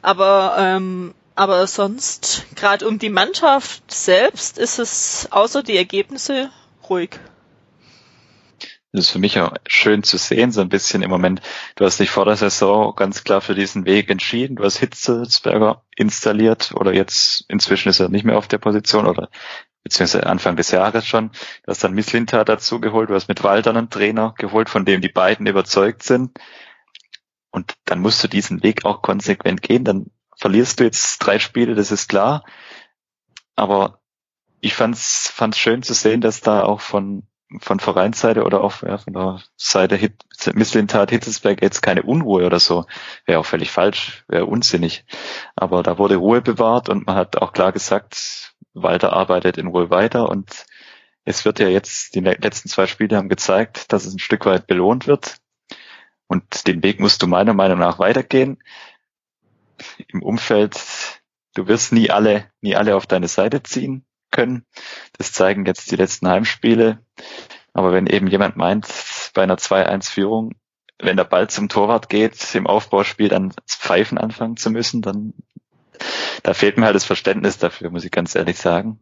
[0.01, 6.51] aber ähm, aber sonst, gerade um die Mannschaft selbst, ist es außer die Ergebnisse
[6.89, 7.20] ruhig.
[8.93, 11.41] Das ist für mich auch schön zu sehen, so ein bisschen im Moment.
[11.76, 14.55] Du hast dich vor der Saison ganz klar für diesen Weg entschieden.
[14.55, 19.30] Du hast Hitzelsberger installiert oder jetzt inzwischen ist er nicht mehr auf der Position oder
[19.86, 21.29] beziehungsweise Anfang des Jahres schon.
[21.29, 24.99] Du hast dann Misslinta dazu geholt, du hast mit Walter einen Trainer geholt, von dem
[24.99, 26.39] die beiden überzeugt sind.
[27.51, 29.83] Und dann musst du diesen Weg auch konsequent gehen.
[29.83, 30.07] Dann
[30.38, 32.43] verlierst du jetzt drei Spiele, das ist klar.
[33.55, 34.01] Aber
[34.59, 37.27] ich fand's, fand's schön zu sehen, dass da auch von,
[37.59, 40.13] von Vereinsseite oder auch ja, von der Seite Hit,
[40.53, 42.85] Misslintat Hitzesberg jetzt keine Unruhe oder so.
[43.25, 45.05] Wäre auch völlig falsch, wäre unsinnig.
[45.55, 49.89] Aber da wurde Ruhe bewahrt und man hat auch klar gesagt, Walter arbeitet in Ruhe
[49.89, 50.65] weiter und
[51.23, 54.67] es wird ja jetzt, die letzten zwei Spiele haben gezeigt, dass es ein Stück weit
[54.67, 55.37] belohnt wird.
[56.27, 58.61] Und den Weg musst du meiner Meinung nach weitergehen.
[60.07, 61.21] Im Umfeld,
[61.55, 64.05] du wirst nie alle, nie alle auf deine Seite ziehen
[64.36, 64.65] können.
[65.17, 66.99] Das zeigen jetzt die letzten Heimspiele.
[67.73, 68.88] Aber wenn eben jemand meint,
[69.33, 70.53] bei einer 2-1-Führung,
[70.99, 75.33] wenn der Ball zum Torwart geht, im Aufbauspiel dann Pfeifen anfangen zu müssen, dann
[76.43, 78.99] da fehlt mir halt das Verständnis dafür, muss ich ganz ehrlich sagen.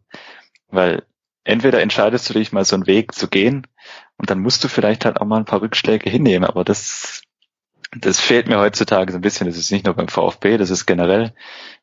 [0.68, 1.04] Weil
[1.44, 3.66] entweder entscheidest du dich mal so einen Weg zu gehen
[4.16, 7.22] und dann musst du vielleicht halt auch mal ein paar Rückschläge hinnehmen, aber das,
[7.96, 9.46] das fehlt mir heutzutage so ein bisschen.
[9.46, 11.34] Das ist nicht nur beim VfB, das ist generell,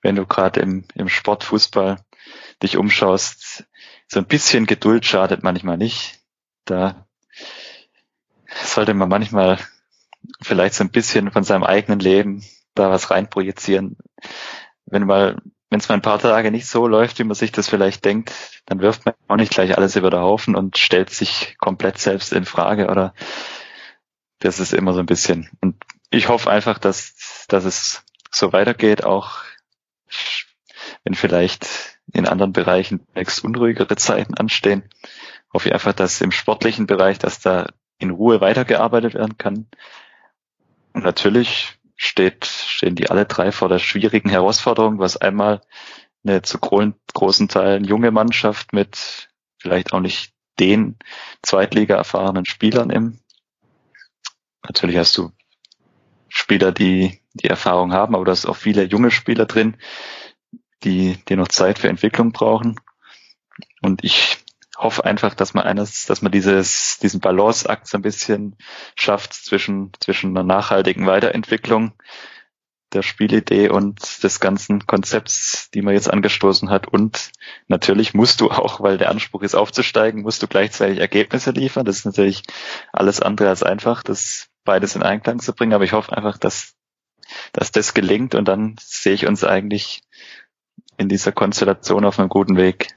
[0.01, 1.97] wenn du gerade im, im Sportfußball
[2.61, 3.65] dich umschaust,
[4.07, 6.19] so ein bisschen Geduld schadet manchmal nicht.
[6.65, 7.07] Da
[8.63, 9.57] sollte man manchmal
[10.41, 12.43] vielleicht so ein bisschen von seinem eigenen Leben
[12.75, 13.97] da was reinprojizieren
[14.91, 17.69] wenn mal, wenn es mal ein paar Tage nicht so läuft, wie man sich das
[17.69, 18.33] vielleicht denkt,
[18.65, 22.33] dann wirft man auch nicht gleich alles über den Haufen und stellt sich komplett selbst
[22.33, 23.13] in Frage oder
[24.39, 25.49] das ist immer so ein bisschen.
[25.61, 25.75] Und
[26.09, 29.37] ich hoffe einfach, dass, dass es so weitergeht, auch
[31.03, 34.83] wenn vielleicht in anderen Bereichen nächst unruhigere Zeiten anstehen,
[35.53, 37.67] hoffe ich einfach, dass im sportlichen Bereich, dass da
[37.99, 39.67] in Ruhe weitergearbeitet werden kann.
[40.93, 45.61] Und natürlich steht, stehen die alle drei vor der schwierigen Herausforderung, was einmal
[46.23, 50.97] eine zu großen Teilen junge Mannschaft mit vielleicht auch nicht den
[51.41, 53.19] Zweitliga erfahrenen Spielern im.
[54.63, 55.31] Natürlich hast du
[56.27, 59.77] Spieler, die die Erfahrung haben, aber da ist auch viele junge Spieler drin,
[60.83, 62.79] die, die noch Zeit für Entwicklung brauchen.
[63.81, 64.37] Und ich
[64.77, 68.55] hoffe einfach, dass man eines, dass man dieses, diesen Balanceakt so ein bisschen
[68.95, 71.93] schafft zwischen, zwischen einer nachhaltigen Weiterentwicklung
[72.93, 76.87] der Spielidee und des ganzen Konzepts, die man jetzt angestoßen hat.
[76.87, 77.31] Und
[77.67, 81.85] natürlich musst du auch, weil der Anspruch ist aufzusteigen, musst du gleichzeitig Ergebnisse liefern.
[81.85, 82.43] Das ist natürlich
[82.91, 85.73] alles andere als einfach, das beides in Einklang zu bringen.
[85.73, 86.75] Aber ich hoffe einfach, dass,
[87.53, 90.01] dass das gelingt und dann sehe ich uns eigentlich
[91.01, 92.95] in dieser Konstellation auf einem guten Weg.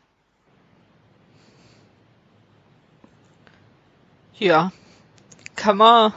[4.38, 4.72] Ja,
[5.56, 6.12] kann man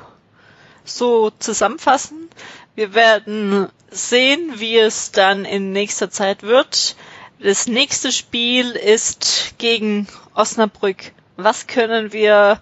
[0.83, 2.29] so zusammenfassen.
[2.75, 6.95] Wir werden sehen, wie es dann in nächster Zeit wird.
[7.39, 11.11] Das nächste Spiel ist gegen Osnabrück.
[11.38, 12.59] Was können wir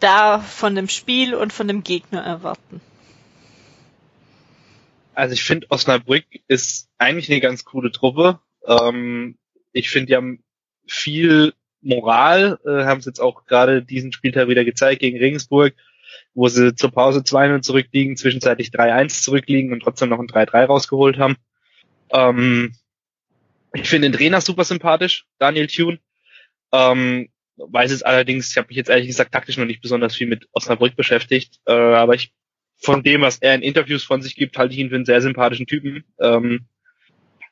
[0.00, 2.80] da von dem Spiel und von dem Gegner erwarten?
[5.14, 8.40] Also ich finde, Osnabrück ist eigentlich eine ganz coole Truppe.
[8.66, 9.38] Ähm,
[9.72, 10.42] ich finde, die haben
[10.86, 15.74] viel Moral, äh, haben es jetzt auch gerade diesen Spieltag wieder gezeigt gegen Regensburg,
[16.34, 21.18] wo sie zur Pause 2-0 zurückliegen, zwischenzeitlich 3-1 zurückliegen und trotzdem noch ein 3-3 rausgeholt
[21.18, 21.36] haben.
[22.10, 22.74] Ähm,
[23.72, 25.98] ich finde den Trainer super sympathisch, Daniel Thune.
[26.72, 30.26] Ähm, weiß es allerdings, ich habe mich jetzt ehrlich gesagt taktisch noch nicht besonders viel
[30.26, 32.32] mit Osnabrück beschäftigt, äh, aber ich
[32.78, 35.22] von dem, was er in Interviews von sich gibt, halte ich ihn für einen sehr
[35.22, 36.04] sympathischen Typen.
[36.20, 36.66] Ähm,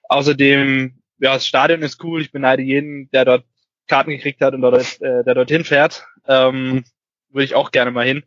[0.08, 2.20] außerdem, ja, das Stadion ist cool.
[2.20, 3.44] Ich beneide jeden, der dort
[3.86, 6.84] Karten gekriegt hat und dort, äh, der dorthin fährt, ähm,
[7.30, 8.24] würde ich auch gerne mal hin.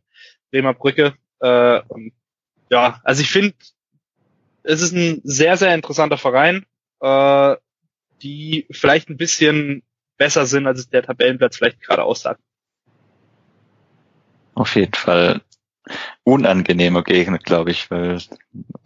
[0.51, 1.15] Bremer Brücke.
[1.39, 2.13] Äh, und
[2.69, 3.55] ja, also ich finde,
[4.63, 6.65] es ist ein sehr, sehr interessanter Verein,
[7.01, 7.55] äh,
[8.21, 9.83] die vielleicht ein bisschen
[10.17, 12.41] besser sind, als es der Tabellenplatz vielleicht gerade aussagt.
[14.55, 15.41] Auf jeden Fall.
[16.23, 18.19] unangenehmer Gegner, glaube ich, weil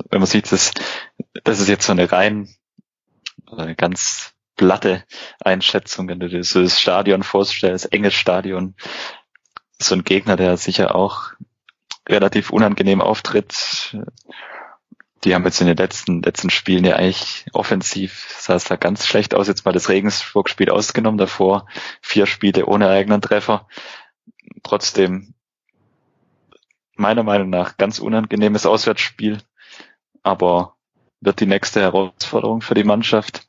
[0.09, 0.71] wenn man sieht, dass
[1.43, 2.47] das ist jetzt so eine rein
[3.57, 5.03] eine ganz platte
[5.39, 8.75] Einschätzung, wenn du dir so das Stadion vorstellst, enges Stadion,
[9.79, 11.31] so ein Gegner, der sicher auch
[12.07, 13.97] relativ unangenehm auftritt.
[15.23, 19.05] Die haben jetzt in den letzten, letzten Spielen ja eigentlich offensiv, sah es da ganz
[19.05, 21.67] schlecht aus, jetzt mal das Regensburg-Spiel ausgenommen, davor
[22.01, 23.67] vier Spiele ohne eigenen Treffer.
[24.63, 25.33] Trotzdem
[26.95, 29.39] meiner Meinung nach ganz unangenehmes Auswärtsspiel,
[30.23, 30.75] aber
[31.21, 33.47] wird die nächste Herausforderung für die Mannschaft.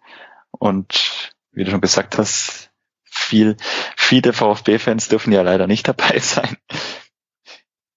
[0.50, 2.70] Und wie du schon gesagt hast,
[3.04, 3.56] viel,
[3.96, 6.56] viele VfB-Fans dürfen ja leider nicht dabei sein.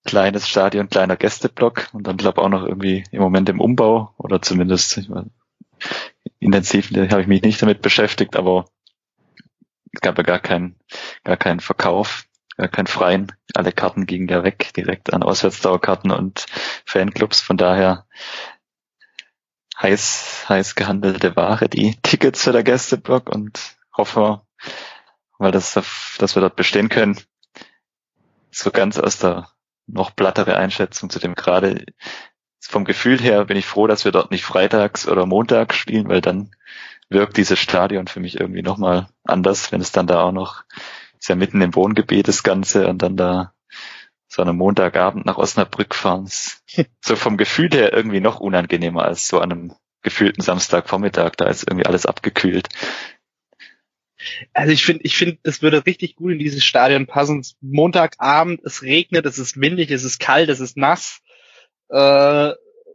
[0.06, 4.42] Kleines Stadion, kleiner Gästeblock und dann glaube auch noch irgendwie im Moment im Umbau oder
[4.42, 5.32] zumindest meine,
[6.40, 8.66] intensiv habe ich mich nicht damit beschäftigt, aber
[9.94, 10.76] es gab ja gar keinen,
[11.24, 12.26] gar keinen Verkauf,
[12.58, 13.32] gar keinen freien.
[13.56, 16.46] Alle Karten gingen ja weg direkt an Auswärtsdauerkarten und
[16.86, 17.40] Fanclubs.
[17.42, 18.06] Von daher
[19.82, 24.42] heiß, heiß gehandelte Ware, die Tickets für der Gästeblock und hoffe,
[25.38, 27.20] weil das, dass wir dort bestehen können.
[28.52, 29.50] So ganz aus der
[29.88, 31.86] noch plattere Einschätzung zu dem gerade
[32.60, 36.22] vom Gefühl her bin ich froh, dass wir dort nicht freitags oder montags spielen, weil
[36.22, 36.52] dann
[37.10, 40.64] wirkt dieses Stadion für mich irgendwie nochmal anders, wenn es dann da auch noch,
[41.20, 43.54] ist ja mitten im Wohngebiet das Ganze und dann da
[44.28, 46.30] so einem Montagabend nach Osnabrück fahren,
[47.02, 51.32] so vom Gefühl her irgendwie noch unangenehmer als so an einem gefühlten Samstagvormittag.
[51.38, 52.70] Da ist irgendwie alles abgekühlt.
[54.54, 57.46] Also ich finde, ich finde, das würde richtig gut in dieses Stadion passen.
[57.62, 61.22] Montagabend, es regnet, es ist windig, es ist kalt, es ist nass.
[61.90, 62.52] Äh,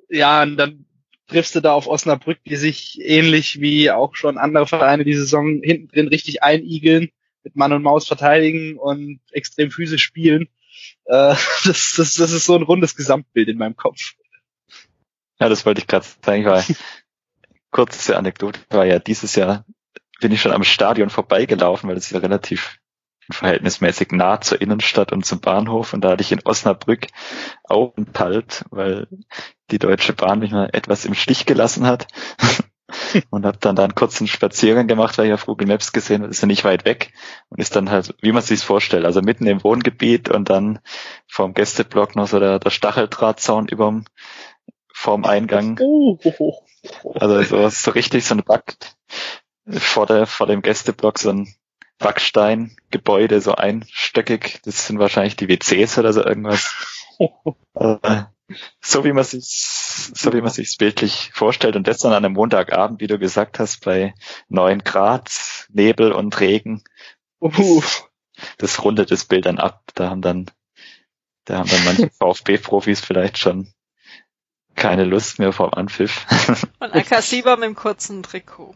[0.08, 0.86] ja, und dann
[1.28, 5.60] triffst du da auf Osnabrück, die sich ähnlich wie auch schon andere Vereine die Saison
[5.62, 7.10] hinten drin richtig einigeln,
[7.44, 10.48] mit Mann und Maus verteidigen und extrem physisch spielen.
[11.10, 11.34] Äh,
[11.64, 14.14] das, das, das ist so ein rundes Gesamtbild in meinem Kopf.
[15.40, 16.40] Ja, das wollte ich gerade sagen.
[16.40, 16.64] Ich war,
[17.70, 19.64] kurze Anekdote, war ja dieses Jahr,
[20.20, 22.78] bin ich schon am Stadion vorbeigelaufen, weil es ist ja relativ
[23.28, 27.06] verhältnismäßig nah zur Innenstadt und zum Bahnhof und da hatte ich in Osnabrück
[27.62, 29.06] Aufenthalt, weil
[29.70, 32.08] die Deutsche Bahn mich mal etwas im Stich gelassen hat
[33.30, 36.30] und habe dann da einen kurzen Spaziergang gemacht, weil ich auf Google Maps gesehen habe,
[36.30, 37.12] ist ja nicht weit weg
[37.48, 40.80] und ist dann halt, wie man sich vorstellt, also mitten im Wohngebiet und dann
[41.26, 44.04] vom Gästeblock noch so der, der Stacheldrahtzaun überm
[44.92, 45.78] vorm Eingang.
[45.80, 46.54] Oh, oh,
[47.02, 48.76] oh, also so, so richtig so ein Back
[49.78, 51.54] vor der vor dem Gästeblock so ein
[51.98, 54.60] Backsteingebäude, so einstöckig.
[54.64, 56.74] Das sind wahrscheinlich die WCs oder so irgendwas.
[57.74, 58.22] äh,
[58.80, 59.44] so wie man sich
[60.14, 63.58] so wie man sich's bildlich vorstellt und das dann an einem Montagabend, wie du gesagt
[63.58, 64.14] hast, bei
[64.48, 65.30] neun Grad,
[65.72, 66.82] Nebel und Regen.
[67.40, 67.82] Uh.
[68.58, 69.82] Das rundet das Bild dann ab.
[69.94, 70.50] Da haben dann
[71.44, 73.72] da haben dann manche VfB-Profis vielleicht schon
[74.76, 76.26] keine Lust mehr vom Anpfiff.
[76.78, 78.74] Und Akasiba mit dem kurzen Trikot.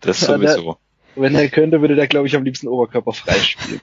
[0.00, 0.68] Das sowieso.
[0.68, 0.76] Ja,
[1.16, 3.80] der, wenn er könnte, würde der, glaube ich, am liebsten Oberkörper frei spielen.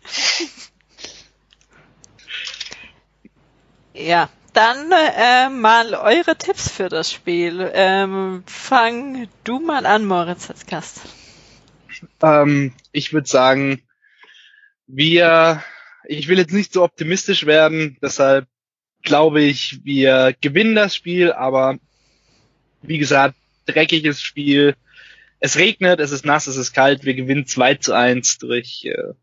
[3.94, 7.70] ja, dann äh, mal eure Tipps für das Spiel.
[7.74, 11.02] Ähm, fang du mal an, Moritz, als Gast.
[12.22, 13.82] Ähm, ich würde sagen,
[14.88, 15.64] wir,
[16.06, 18.48] ich will jetzt nicht so optimistisch werden, deshalb
[19.04, 21.78] glaube ich, wir gewinnen das Spiel, aber
[22.82, 23.36] wie gesagt,
[23.66, 24.76] dreckiges Spiel.
[25.40, 27.04] Es regnet, es ist nass, es ist kalt.
[27.04, 29.14] Wir gewinnen 2 zu 1 durch äh,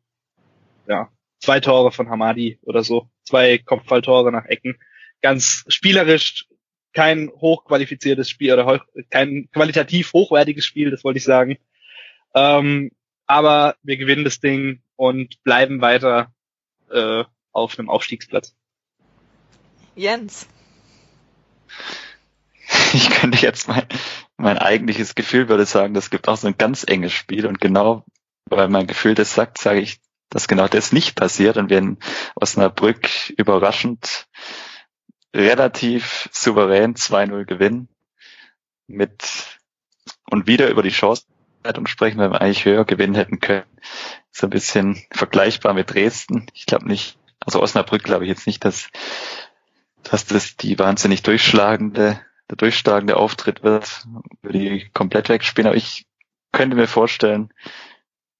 [0.87, 1.09] ja,
[1.39, 3.09] zwei Tore von Hamadi oder so.
[3.23, 4.79] Zwei Kopfballtore nach Ecken.
[5.23, 6.47] Ganz spielerisch,
[6.93, 11.59] kein hochqualifiziertes Spiel oder kein qualitativ hochwertiges Spiel, das wollte ich sagen.
[12.35, 12.91] Ähm,
[13.27, 16.33] aber wir gewinnen das Ding und bleiben weiter
[16.91, 18.55] äh, auf einem Aufstiegsplatz.
[19.95, 20.47] Jens.
[22.93, 23.87] Ich könnte jetzt mein,
[24.37, 28.05] mein eigentliches Gefühl würde sagen, das gibt auch so ein ganz enges Spiel und genau,
[28.47, 31.99] weil mein Gefühl das sagt, sage ich, dass genau das nicht passiert und wir in
[32.35, 34.27] Osnabrück überraschend
[35.35, 37.89] relativ souverän 2-0 gewinnen
[38.87, 39.59] mit
[40.31, 43.67] und wieder über die Chancenleitung sprechen, weil wir eigentlich höher gewinnen hätten können.
[44.31, 46.47] So ein bisschen vergleichbar mit Dresden.
[46.55, 48.89] Ich glaube nicht, also Osnabrück glaube ich jetzt nicht, dass
[50.03, 54.07] dass das die wahnsinnig durchschlagende, der durchschlagende Auftritt wird,
[54.43, 55.69] würde die komplett wegspielen.
[55.69, 56.07] Aber ich
[56.53, 57.53] könnte mir vorstellen,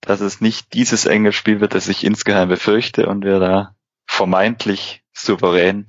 [0.01, 3.77] dass es nicht dieses enge Spiel wird, das ich insgeheim befürchte und wir da
[4.07, 5.87] vermeintlich souverän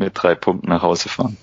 [0.00, 1.36] mit drei Punkten nach Hause fahren.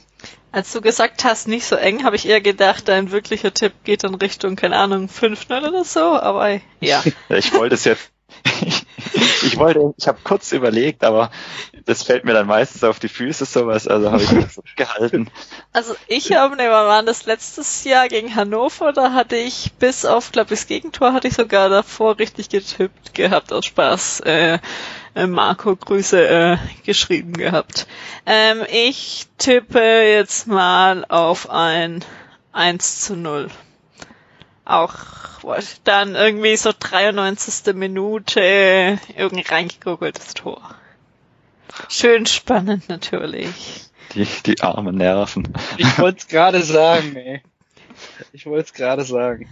[0.52, 4.04] Als du gesagt hast, nicht so eng, habe ich eher gedacht, dein wirklicher Tipp geht
[4.04, 7.04] in Richtung, keine Ahnung, 5-0 oder so, aber ja.
[7.30, 8.10] ich wollte es jetzt,
[8.66, 11.32] ich, ich wollte, ich habe kurz überlegt, aber
[11.86, 15.30] das fällt mir dann meistens auf die Füße sowas, also habe ich das gehalten.
[15.74, 20.06] Also ich habe, ne, wir waren das letztes Jahr gegen Hannover, da hatte ich bis
[20.06, 24.22] auf, glaube ich, das Gegentor hatte ich sogar davor richtig getippt gehabt aus Spaß.
[24.22, 24.60] Äh,
[25.18, 27.88] äh, Marco Grüße äh, geschrieben gehabt.
[28.26, 32.06] Ähm, ich tippe jetzt mal auf ein
[32.54, 33.48] 1 zu 0.
[34.68, 34.94] Auch
[35.84, 37.74] dann irgendwie so 93.
[37.74, 40.76] Minute irgendwie reingegoogeltes Tor.
[41.90, 43.86] Schön spannend natürlich.
[44.14, 45.54] Die, die armen Nerven.
[45.78, 47.42] Ich wollte es gerade sagen, ey.
[48.34, 49.48] Ich wollte es gerade sagen.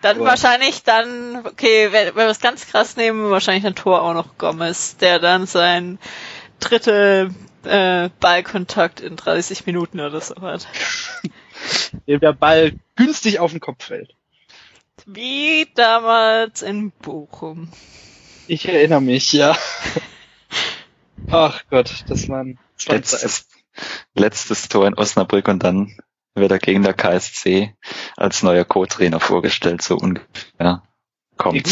[0.00, 4.02] Dann Aber wahrscheinlich dann, okay, wenn, wenn wir es ganz krass nehmen, wahrscheinlich ein Tor
[4.02, 5.98] auch noch Gomez, der dann sein
[6.60, 7.30] dritte
[7.64, 10.68] äh, Ballkontakt in 30 Minuten oder so hat.
[12.06, 14.14] Dem der Ball günstig auf den Kopf fällt.
[15.10, 17.70] Wie damals in Bochum.
[18.46, 19.56] Ich erinnere mich, ja.
[21.30, 23.48] Ach Gott, das war ein letztes,
[24.12, 25.96] letztes Tor in Osnabrück und dann
[26.34, 27.74] wird er gegen der KSC
[28.18, 30.82] als neuer Co-Trainer vorgestellt, so ungefähr.
[31.38, 31.66] Kommt.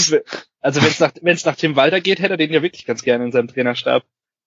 [0.60, 3.02] Also wenn es nach, wenn's nach Tim Walter geht, hätte er den ja wirklich ganz
[3.02, 4.02] gerne in seinem Trainerstab.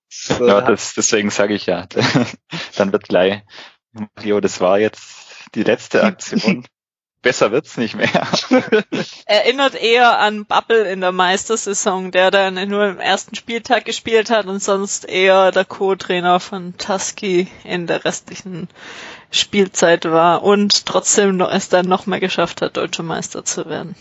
[0.07, 1.87] So, ja, das, deswegen sage ich ja.
[2.75, 3.43] dann wird gleich,
[3.91, 6.65] Mario, das war jetzt die letzte Aktion.
[7.21, 8.27] Besser wird's nicht mehr.
[9.25, 14.45] Erinnert eher an Bubble in der Meistersaison, der dann nur im ersten Spieltag gespielt hat
[14.45, 18.69] und sonst eher der Co-Trainer von Tusky in der restlichen
[19.31, 23.95] Spielzeit war und trotzdem noch, es dann noch mehr geschafft hat, deutscher Meister zu werden.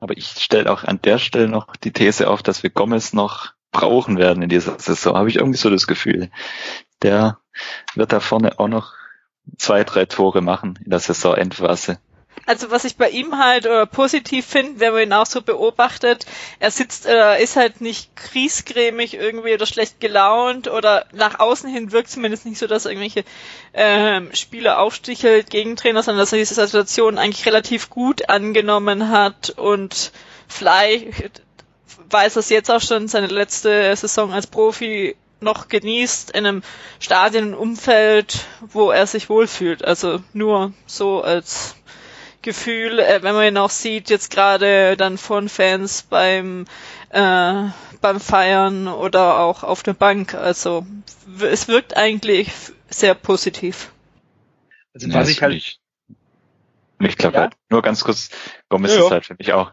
[0.00, 3.52] Aber ich stelle auch an der Stelle noch die These auf, dass wir Gomez noch
[3.70, 5.16] brauchen werden in dieser Saison.
[5.16, 6.28] Habe ich irgendwie so das Gefühl.
[7.02, 7.38] Der
[7.94, 8.94] wird da vorne auch noch
[9.58, 11.98] zwei, drei Tore machen in der Saisonendphase.
[12.44, 16.26] Also was ich bei ihm halt äh, positiv finde, wenn man ihn auch so beobachtet,
[16.58, 21.92] er sitzt, äh, ist halt nicht kriesgrämig irgendwie oder schlecht gelaunt oder nach außen hin
[21.92, 23.24] wirkt zumindest nicht so, dass irgendwelche
[23.72, 29.50] äh, Spieler aufstichelt gegen Trainer, sondern dass er diese Situation eigentlich relativ gut angenommen hat
[29.50, 30.10] und
[30.48, 31.40] vielleicht
[32.10, 36.62] weiß es jetzt auch schon seine letzte Saison als Profi noch genießt in einem
[37.00, 39.84] Stadionumfeld, wo er sich wohlfühlt.
[39.84, 41.76] Also nur so als
[42.42, 46.66] Gefühl, äh, wenn man ihn auch sieht, jetzt gerade dann von Fans beim
[47.10, 47.64] äh,
[48.00, 50.34] beim Feiern oder auch auf der Bank.
[50.34, 50.86] Also
[51.40, 52.50] es wirkt eigentlich
[52.90, 53.92] sehr positiv.
[54.94, 55.80] Also was ja, ich halt ich,
[56.98, 57.40] ich glaube ja?
[57.42, 58.30] halt, nur ganz kurz,
[58.68, 59.72] Gomez ja, ist halt für mich auch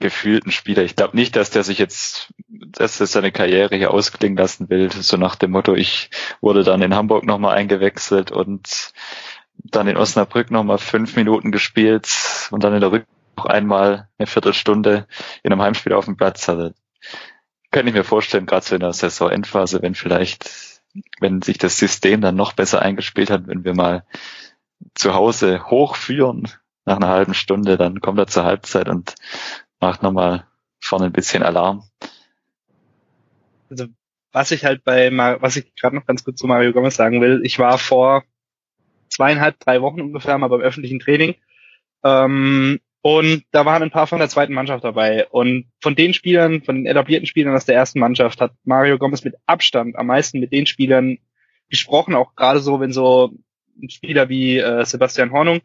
[0.00, 0.82] gefühlt ein Spieler.
[0.82, 4.90] Ich glaube nicht, dass der sich jetzt, dass er seine Karriere hier ausklingen lassen will,
[4.90, 8.92] so nach dem Motto, ich wurde dann in Hamburg nochmal eingewechselt und
[9.58, 12.08] dann in Osnabrück nochmal fünf Minuten gespielt
[12.50, 15.06] und dann in der Rück noch einmal eine Viertelstunde
[15.42, 16.74] in einem Heimspiel auf dem Platz hatte.
[17.70, 20.82] Kann ich mir vorstellen, gerade so in der Saisonendphase, wenn vielleicht,
[21.20, 24.04] wenn sich das System dann noch besser eingespielt hat, wenn wir mal
[24.94, 26.48] zu Hause hochführen
[26.86, 29.14] nach einer halben Stunde, dann kommt er zur Halbzeit und
[29.80, 30.46] macht nochmal
[30.80, 31.84] vorne ein bisschen Alarm.
[33.68, 33.86] Also
[34.32, 35.10] was ich halt bei,
[35.40, 38.24] was ich gerade noch ganz kurz zu Mario Gomez sagen will, ich war vor
[39.08, 41.34] zweieinhalb, drei Wochen ungefähr mal beim öffentlichen Training.
[42.04, 45.26] Ähm, und da waren ein paar von der zweiten Mannschaft dabei.
[45.28, 49.24] Und von den Spielern, von den etablierten Spielern aus der ersten Mannschaft hat Mario Gomez
[49.24, 51.18] mit Abstand am meisten mit den Spielern
[51.68, 53.32] gesprochen, auch gerade so, wenn so
[53.80, 55.62] ein Spieler wie äh, Sebastian Hornung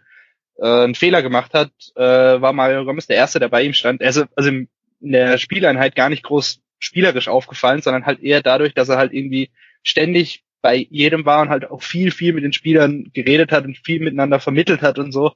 [0.58, 4.02] äh, einen Fehler gemacht hat, äh, war Mario Gomez der Erste, der bei ihm stand.
[4.02, 4.68] Also, also in
[5.02, 9.52] der Spieleinheit gar nicht groß spielerisch aufgefallen, sondern halt eher dadurch, dass er halt irgendwie
[9.84, 13.78] ständig bei jedem war und halt auch viel, viel mit den Spielern geredet hat und
[13.78, 15.34] viel miteinander vermittelt hat und so.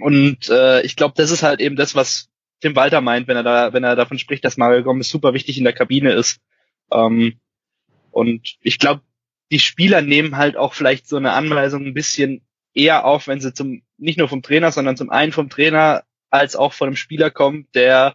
[0.00, 3.42] Und äh, ich glaube, das ist halt eben das, was Tim Walter meint, wenn er
[3.42, 6.40] da, wenn er davon spricht, dass Mario Gomez super wichtig in der Kabine ist.
[6.90, 7.40] Ähm,
[8.10, 9.02] und ich glaube,
[9.50, 12.42] die Spieler nehmen halt auch vielleicht so eine Anweisung ein bisschen
[12.74, 16.56] eher auf, wenn sie zum nicht nur vom Trainer, sondern zum einen vom Trainer als
[16.56, 18.14] auch von einem Spieler kommt, der,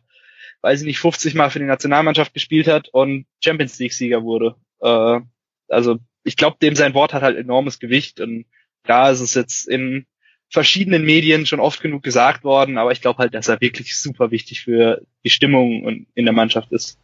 [0.61, 4.55] weiß ich nicht, 50 Mal für die Nationalmannschaft gespielt hat und Champions League Sieger wurde.
[4.81, 5.21] Äh,
[5.69, 8.45] also ich glaube, dem sein Wort hat halt enormes Gewicht und
[8.83, 10.05] da ist es jetzt in
[10.49, 14.31] verschiedenen Medien schon oft genug gesagt worden, aber ich glaube halt, dass er wirklich super
[14.31, 16.99] wichtig für die Stimmung in der Mannschaft ist.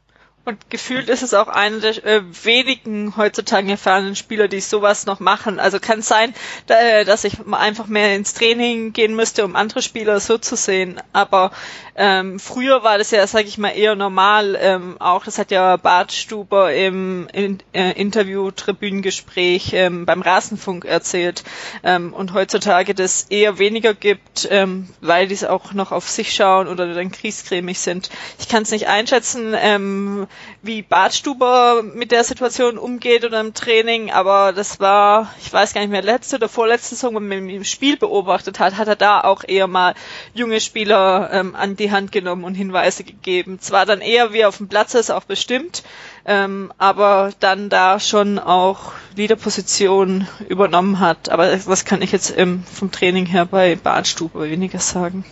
[0.46, 5.22] Und gefühlt ist es auch einer der äh, wenigen heutzutage erfahrenen Spieler, die sowas noch
[5.22, 5.58] machen.
[5.58, 6.34] Also kann es sein,
[6.68, 10.58] da, äh, dass ich einfach mehr ins Training gehen müsste, um andere Spieler so zu
[10.58, 11.00] sehen.
[11.14, 11.52] Aber
[11.96, 14.58] ähm, früher war das ja, sage ich mal, eher normal.
[14.60, 21.46] Ähm, auch das hat ja Bart Stuber im in, äh, Interview-Tribünengespräch ähm, beim Rasenfunk erzählt.
[21.86, 26.68] Ähm, und heutzutage das eher weniger gibt, ähm, weil die auch noch auf sich schauen
[26.68, 28.10] oder dann kriescremig sind.
[28.39, 29.56] Ich kann es nicht einschätzen.
[29.58, 30.28] Ähm,
[30.61, 35.81] wie Bartstuber mit der Situation umgeht oder im Training, aber das war, ich weiß gar
[35.81, 39.21] nicht mehr, letzte oder vorletzte Saison, wenn man im Spiel beobachtet hat, hat er da
[39.21, 39.93] auch eher mal
[40.34, 43.59] junge Spieler ähm, an die Hand genommen und Hinweise gegeben.
[43.59, 45.84] Zwar dann eher wie auf dem Platz ist auch bestimmt,
[46.25, 51.29] ähm, aber dann da schon auch Leaderposition übernommen hat.
[51.29, 55.25] Aber das kann ich jetzt ähm, vom Training her bei Bartstuber weniger sagen.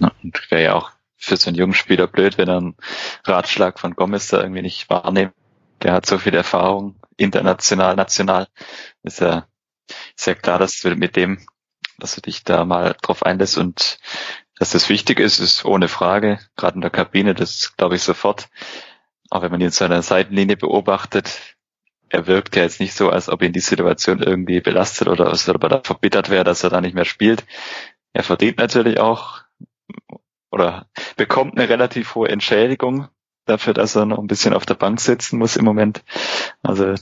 [0.00, 2.76] Ja, und wäre ja auch für so einen jungen Spieler blöd, wenn er einen
[3.24, 5.34] Ratschlag von Gomez da irgendwie nicht wahrnimmt.
[5.82, 8.48] Der hat so viel Erfahrung, international, national.
[9.02, 9.46] Ist ja,
[10.16, 11.44] ist ja klar, dass du mit dem,
[11.98, 13.98] dass du dich da mal drauf einlässt und
[14.58, 16.38] dass das wichtig ist, ist ohne Frage.
[16.56, 18.48] Gerade in der Kabine, das glaube ich sofort.
[19.30, 21.56] Auch wenn man ihn zu einer Seitenlinie beobachtet,
[22.08, 25.48] er wirkt ja jetzt nicht so, als ob ihn die Situation irgendwie belastet oder als
[25.48, 27.44] ob er da verbittert wäre, dass er da nicht mehr spielt.
[28.12, 29.42] Er verdient natürlich auch
[30.50, 33.08] oder bekommt eine relativ hohe Entschädigung
[33.44, 36.04] dafür, dass er noch ein bisschen auf der Bank sitzen muss im Moment.
[36.62, 36.94] Also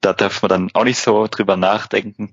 [0.00, 2.32] da darf man dann auch nicht so drüber nachdenken,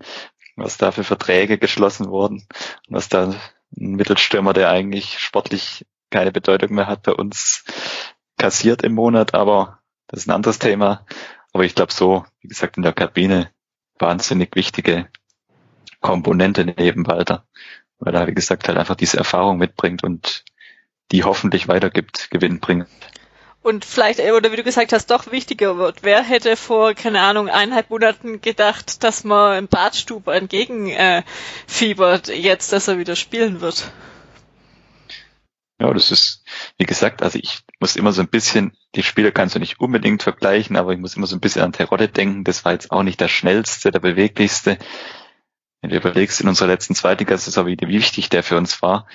[0.55, 2.45] was da für Verträge geschlossen wurden
[2.87, 3.33] und was da
[3.77, 7.63] ein Mittelstürmer, der eigentlich sportlich keine Bedeutung mehr hat, bei uns
[8.37, 11.05] kassiert im Monat, aber das ist ein anderes Thema.
[11.53, 13.51] Aber ich glaube so, wie gesagt, in der Kabine
[13.97, 15.07] wahnsinnig wichtige
[16.01, 17.45] Komponente neben Walter,
[17.99, 20.43] weil er, wie gesagt, halt einfach diese Erfahrung mitbringt und
[21.11, 22.87] die hoffentlich weitergibt, Gewinn bringt.
[23.63, 26.01] Und vielleicht, äh, oder wie du gesagt hast, doch wichtiger wird.
[26.01, 32.73] Wer hätte vor, keine Ahnung, eineinhalb Monaten gedacht, dass man im Badstub entgegenfiebert, äh, jetzt,
[32.73, 33.91] dass er wieder spielen wird?
[35.79, 36.43] Ja, das ist,
[36.77, 40.21] wie gesagt, also ich muss immer so ein bisschen, die Spieler kannst du nicht unbedingt
[40.21, 42.43] vergleichen, aber ich muss immer so ein bisschen an Terodde denken.
[42.43, 44.77] Das war jetzt auch nicht der schnellste, der beweglichste.
[45.81, 49.07] Wenn du überlegst, in unserer letzten Zweitliga-Saison, wie wichtig der für uns war.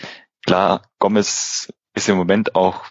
[0.44, 2.84] Klar, Gomez ist im Moment auch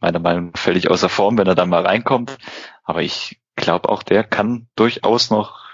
[0.00, 2.36] meiner Meinung nach völlig außer Form, wenn er dann mal reinkommt.
[2.82, 5.68] Aber ich glaube auch, der kann durchaus noch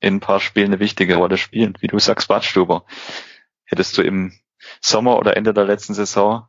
[0.00, 1.74] in ein paar Spielen eine wichtige Rolle spielen.
[1.80, 2.84] Wie du sagst, Badstuber.
[3.64, 4.32] Hättest du im
[4.80, 6.46] Sommer oder Ende der letzten Saison,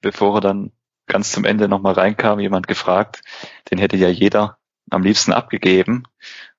[0.00, 0.72] bevor er dann
[1.06, 3.22] ganz zum Ende nochmal reinkam, jemand gefragt,
[3.70, 4.58] den hätte ja jeder
[4.90, 6.04] am liebsten abgegeben.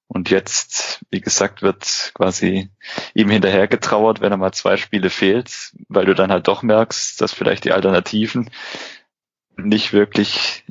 [0.08, 2.70] Und jetzt, wie gesagt, wird quasi
[3.14, 7.20] ihm hinterher getrauert, wenn er mal zwei Spiele fehlt, weil du dann halt doch merkst,
[7.20, 8.50] dass vielleicht die Alternativen
[9.58, 10.64] nicht wirklich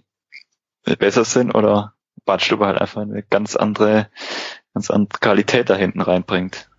[0.98, 4.08] besser sind oder Badstuber halt einfach eine ganz andere,
[4.72, 6.70] ganz andere Qualität da hinten reinbringt.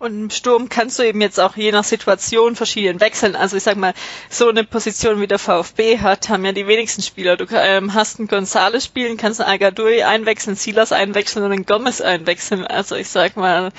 [0.00, 3.36] Und im Sturm kannst du eben jetzt auch je nach Situation verschieden wechseln.
[3.36, 3.92] Also ich sag mal,
[4.30, 7.36] so eine Position wie der VfB hat, haben ja die wenigsten Spieler.
[7.36, 12.00] Du ähm, hast einen Gonzales spielen, kannst einen Agadui einwechseln, Silas einwechseln und einen Gomez
[12.00, 12.66] einwechseln.
[12.66, 13.72] Also ich sag mal,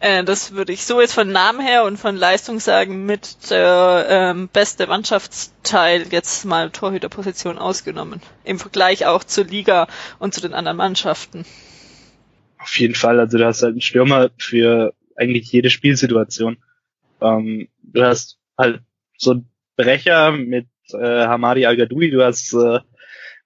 [0.00, 4.06] äh, das würde ich so jetzt von Namen her und von Leistung sagen, mit der
[4.08, 8.20] ähm, beste Mannschaftsteil jetzt mal Torhüterposition ausgenommen.
[8.42, 9.86] Im Vergleich auch zur Liga
[10.18, 11.44] und zu den anderen Mannschaften.
[12.58, 16.58] Auf jeden Fall, also du hast halt einen Stürmer für eigentlich jede Spielsituation.
[17.20, 18.82] Ähm, du hast halt
[19.16, 22.80] so einen Brecher mit äh, Hamadi al -Gadoui, du hast äh,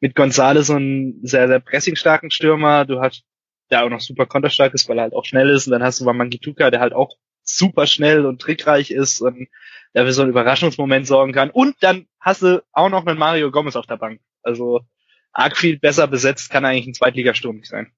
[0.01, 3.25] mit Gonzales so einen sehr, sehr pressingstarken Stürmer, du hast
[3.71, 6.01] der auch noch super konterstark ist, weil er halt auch schnell ist und dann hast
[6.01, 9.49] du Wamangituka, der halt auch super schnell und trickreich ist und
[9.95, 13.51] der für so einen Überraschungsmoment sorgen kann und dann hast du auch noch einen Mario
[13.51, 14.21] Gomez auf der Bank.
[14.43, 14.83] Also
[15.33, 17.93] arg viel besser besetzt kann eigentlich ein Zweitligasturm nicht sein.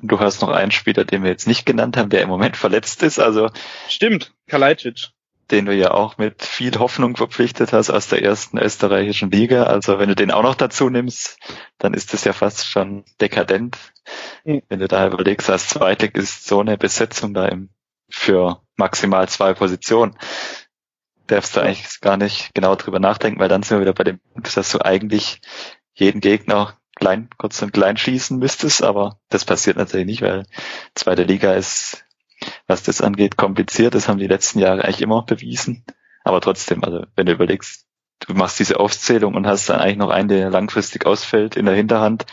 [0.00, 2.56] Und du hast noch einen Spieler, den wir jetzt nicht genannt haben, der im Moment
[2.56, 3.18] verletzt ist.
[3.18, 3.50] Also
[3.88, 5.08] stimmt, Kalajdzic.
[5.50, 9.64] Den du ja auch mit viel Hoffnung verpflichtet hast aus der ersten österreichischen Liga.
[9.64, 11.36] Also wenn du den auch noch dazu nimmst,
[11.78, 13.76] dann ist das ja fast schon dekadent.
[14.44, 14.62] Mhm.
[14.68, 17.68] Wenn du da überlegst, als Zweitlig ist so eine Besetzung da im,
[18.08, 20.16] für maximal zwei Positionen.
[21.26, 24.20] Darfst du eigentlich gar nicht genau drüber nachdenken, weil dann sind wir wieder bei dem
[24.20, 25.40] Punkt, dass du eigentlich
[25.94, 30.44] jeden Gegner klein, kurz und klein schießen müsstest, aber das passiert natürlich nicht, weil
[30.94, 32.04] zweite Liga ist,
[32.66, 33.94] was das angeht, kompliziert.
[33.94, 35.84] Das haben die letzten Jahre eigentlich immer bewiesen.
[36.24, 37.86] Aber trotzdem, also wenn du überlegst,
[38.20, 41.74] du machst diese Aufzählung und hast dann eigentlich noch einen, der langfristig ausfällt in der
[41.74, 42.26] Hinterhand,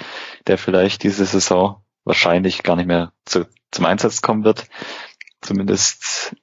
[0.47, 4.67] der vielleicht diese Saison wahrscheinlich gar nicht mehr zu, zum Einsatz kommen wird.
[5.41, 6.35] Zumindest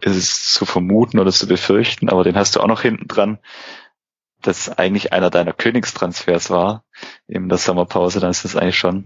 [0.00, 3.38] ist es zu vermuten oder zu befürchten, aber den hast du auch noch hinten dran
[4.42, 6.84] das eigentlich einer deiner Königstransfers war
[7.28, 9.04] in der Sommerpause, dann ist das eigentlich schon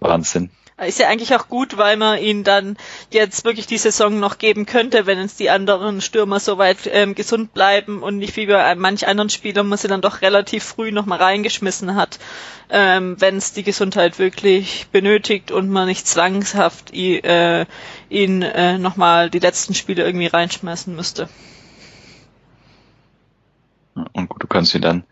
[0.00, 0.50] Wahnsinn.
[0.86, 2.78] Ist ja eigentlich auch gut, weil man ihn dann
[3.10, 7.52] jetzt wirklich die Saison noch geben könnte, wenn es die anderen Stürmer soweit ähm, gesund
[7.52, 11.18] bleiben und nicht wie bei manch anderen Spielern man sie dann doch relativ früh nochmal
[11.18, 12.18] reingeschmissen hat,
[12.70, 17.66] ähm, wenn es die Gesundheit wirklich benötigt und man nicht zwangshaft äh,
[18.08, 21.28] ihn äh, nochmal die letzten Spiele irgendwie reinschmeißen müsste.
[24.12, 25.04] Und gut, du kannst ihn dann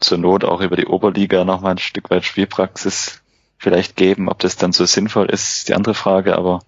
[0.00, 3.22] zur Not auch über die Oberliga nochmal ein Stück weit Spielpraxis
[3.58, 4.28] vielleicht geben.
[4.28, 6.60] Ob das dann so sinnvoll ist, ist die andere Frage, aber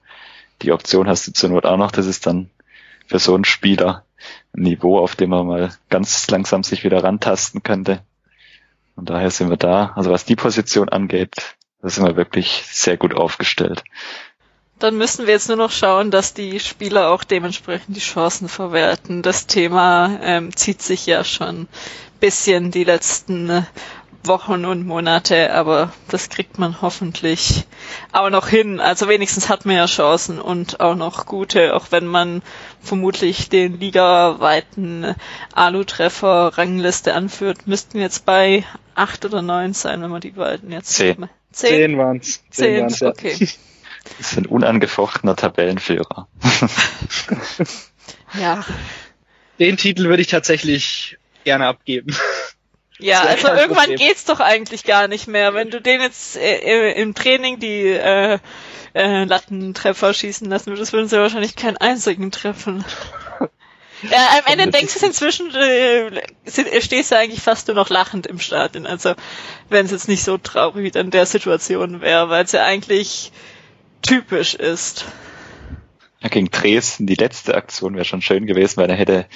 [0.62, 1.90] die Option hast du zur Not auch noch.
[1.90, 2.50] Das ist dann
[3.06, 4.04] für so einen Spieler
[4.56, 8.02] ein Niveau, auf dem man mal ganz langsam sich wieder rantasten könnte.
[8.96, 9.92] Und daher sind wir da.
[9.94, 13.84] Also was die Position angeht, da sind wir wirklich sehr gut aufgestellt.
[14.78, 19.22] Dann müssen wir jetzt nur noch schauen, dass die Spieler auch dementsprechend die Chancen verwerten.
[19.22, 21.66] Das Thema ähm, zieht sich ja schon
[22.20, 23.66] bisschen die letzten
[24.24, 27.64] Wochen und Monate, aber das kriegt man hoffentlich
[28.12, 28.80] auch noch hin.
[28.80, 32.42] Also wenigstens hat man ja Chancen und auch noch gute, auch wenn man
[32.80, 35.14] vermutlich den ligaweiten
[35.54, 38.64] Alu-Treffer Rangliste anführt, müssten jetzt bei
[38.94, 41.28] acht oder neun sein, wenn man die beiden jetzt zehn.
[41.52, 42.42] Zehn, zehn waren's.
[42.50, 43.08] Zehn, zehn waren's, ja.
[43.08, 43.48] okay.
[44.16, 46.28] Das ist ein unangefochtener Tabellenführer.
[48.40, 48.64] ja.
[49.58, 52.16] Den Titel würde ich tatsächlich gerne abgeben.
[53.00, 53.98] Ja, also irgendwann Problem.
[53.98, 55.54] geht's doch eigentlich gar nicht mehr.
[55.54, 58.40] Wenn du den jetzt äh, im Training die äh,
[58.94, 62.84] äh, Lattentreffer schießen lassen würdest, würden sie wahrscheinlich keinen einzigen treffen.
[64.02, 66.22] Ja, am Ende denkst du inzwischen, äh,
[66.80, 68.86] stehst du eigentlich fast nur noch lachend im Stadion.
[68.86, 69.14] Also,
[69.70, 73.32] wenn es jetzt nicht so traurig in der Situation wäre, weil es ja eigentlich
[74.02, 75.06] typisch ist.
[76.20, 79.26] Ja, gegen Dresden, die letzte Aktion wäre schon schön gewesen, weil er hätte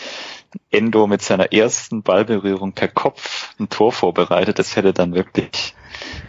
[0.71, 4.59] Endo mit seiner ersten Ballberührung per Kopf ein Tor vorbereitet.
[4.59, 5.75] Das hätte dann wirklich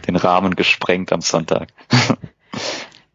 [0.06, 1.68] den Rahmen gesprengt am Sonntag.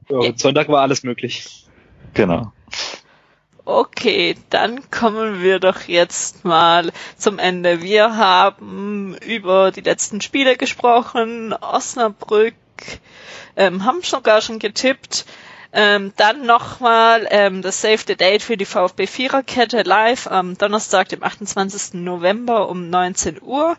[0.09, 1.65] Ja, Sonntag war alles möglich.
[2.13, 2.51] Genau.
[3.63, 7.83] Okay, dann kommen wir doch jetzt mal zum Ende.
[7.83, 12.55] Wir haben über die letzten Spiele gesprochen, Osnabrück,
[13.55, 15.25] ähm, haben sogar schon getippt.
[15.71, 21.09] Ähm, dann nochmal ähm, das Save the Date für die VfB Viererkette live am Donnerstag,
[21.09, 21.93] dem 28.
[21.93, 23.77] November um 19 Uhr.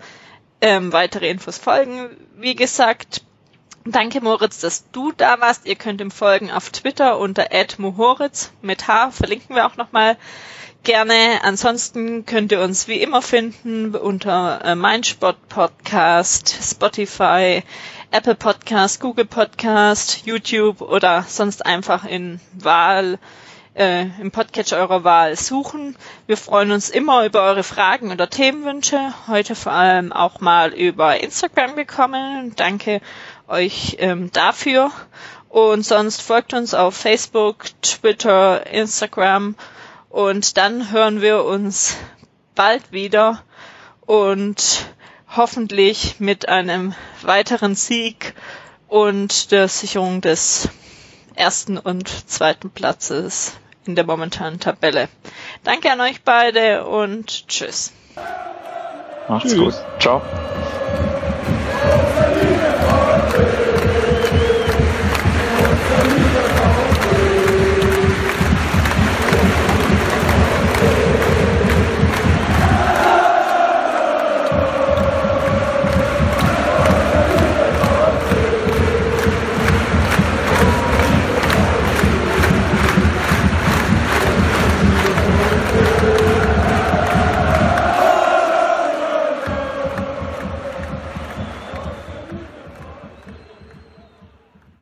[0.61, 2.11] Ähm, weitere Infos folgen.
[2.37, 3.23] Wie gesagt,
[3.85, 5.67] danke Moritz, dass du da warst.
[5.67, 7.49] Ihr könnt ihm folgen auf Twitter unter
[7.79, 10.17] @mohoritz mit H, verlinken wir auch nochmal
[10.83, 11.41] gerne.
[11.43, 17.63] Ansonsten könnt ihr uns wie immer finden unter äh, Mindspot Podcast, Spotify,
[18.13, 23.21] Apple Podcast, Google Podcast, YouTube oder sonst einfach in Wahl
[23.77, 25.95] äh, im Podcatcher eurer Wahl suchen.
[26.27, 29.15] Wir freuen uns immer über eure Fragen oder Themenwünsche.
[29.29, 32.53] Heute vor allem auch mal über Instagram gekommen.
[32.57, 33.01] Danke
[33.47, 34.91] euch ähm, dafür.
[35.49, 39.55] Und sonst folgt uns auf Facebook, Twitter, Instagram.
[40.09, 41.97] Und dann hören wir uns
[42.57, 43.45] bald wieder.
[44.05, 44.85] Und
[45.37, 48.35] hoffentlich mit einem weiteren Sieg
[48.89, 50.69] und der Sicherung des
[51.35, 53.55] ersten und zweiten Platzes
[53.87, 55.09] in der momentanen Tabelle.
[55.65, 57.93] Danke an euch beide und tschüss.
[59.29, 59.75] Macht's gut.
[60.01, 60.21] Ciao.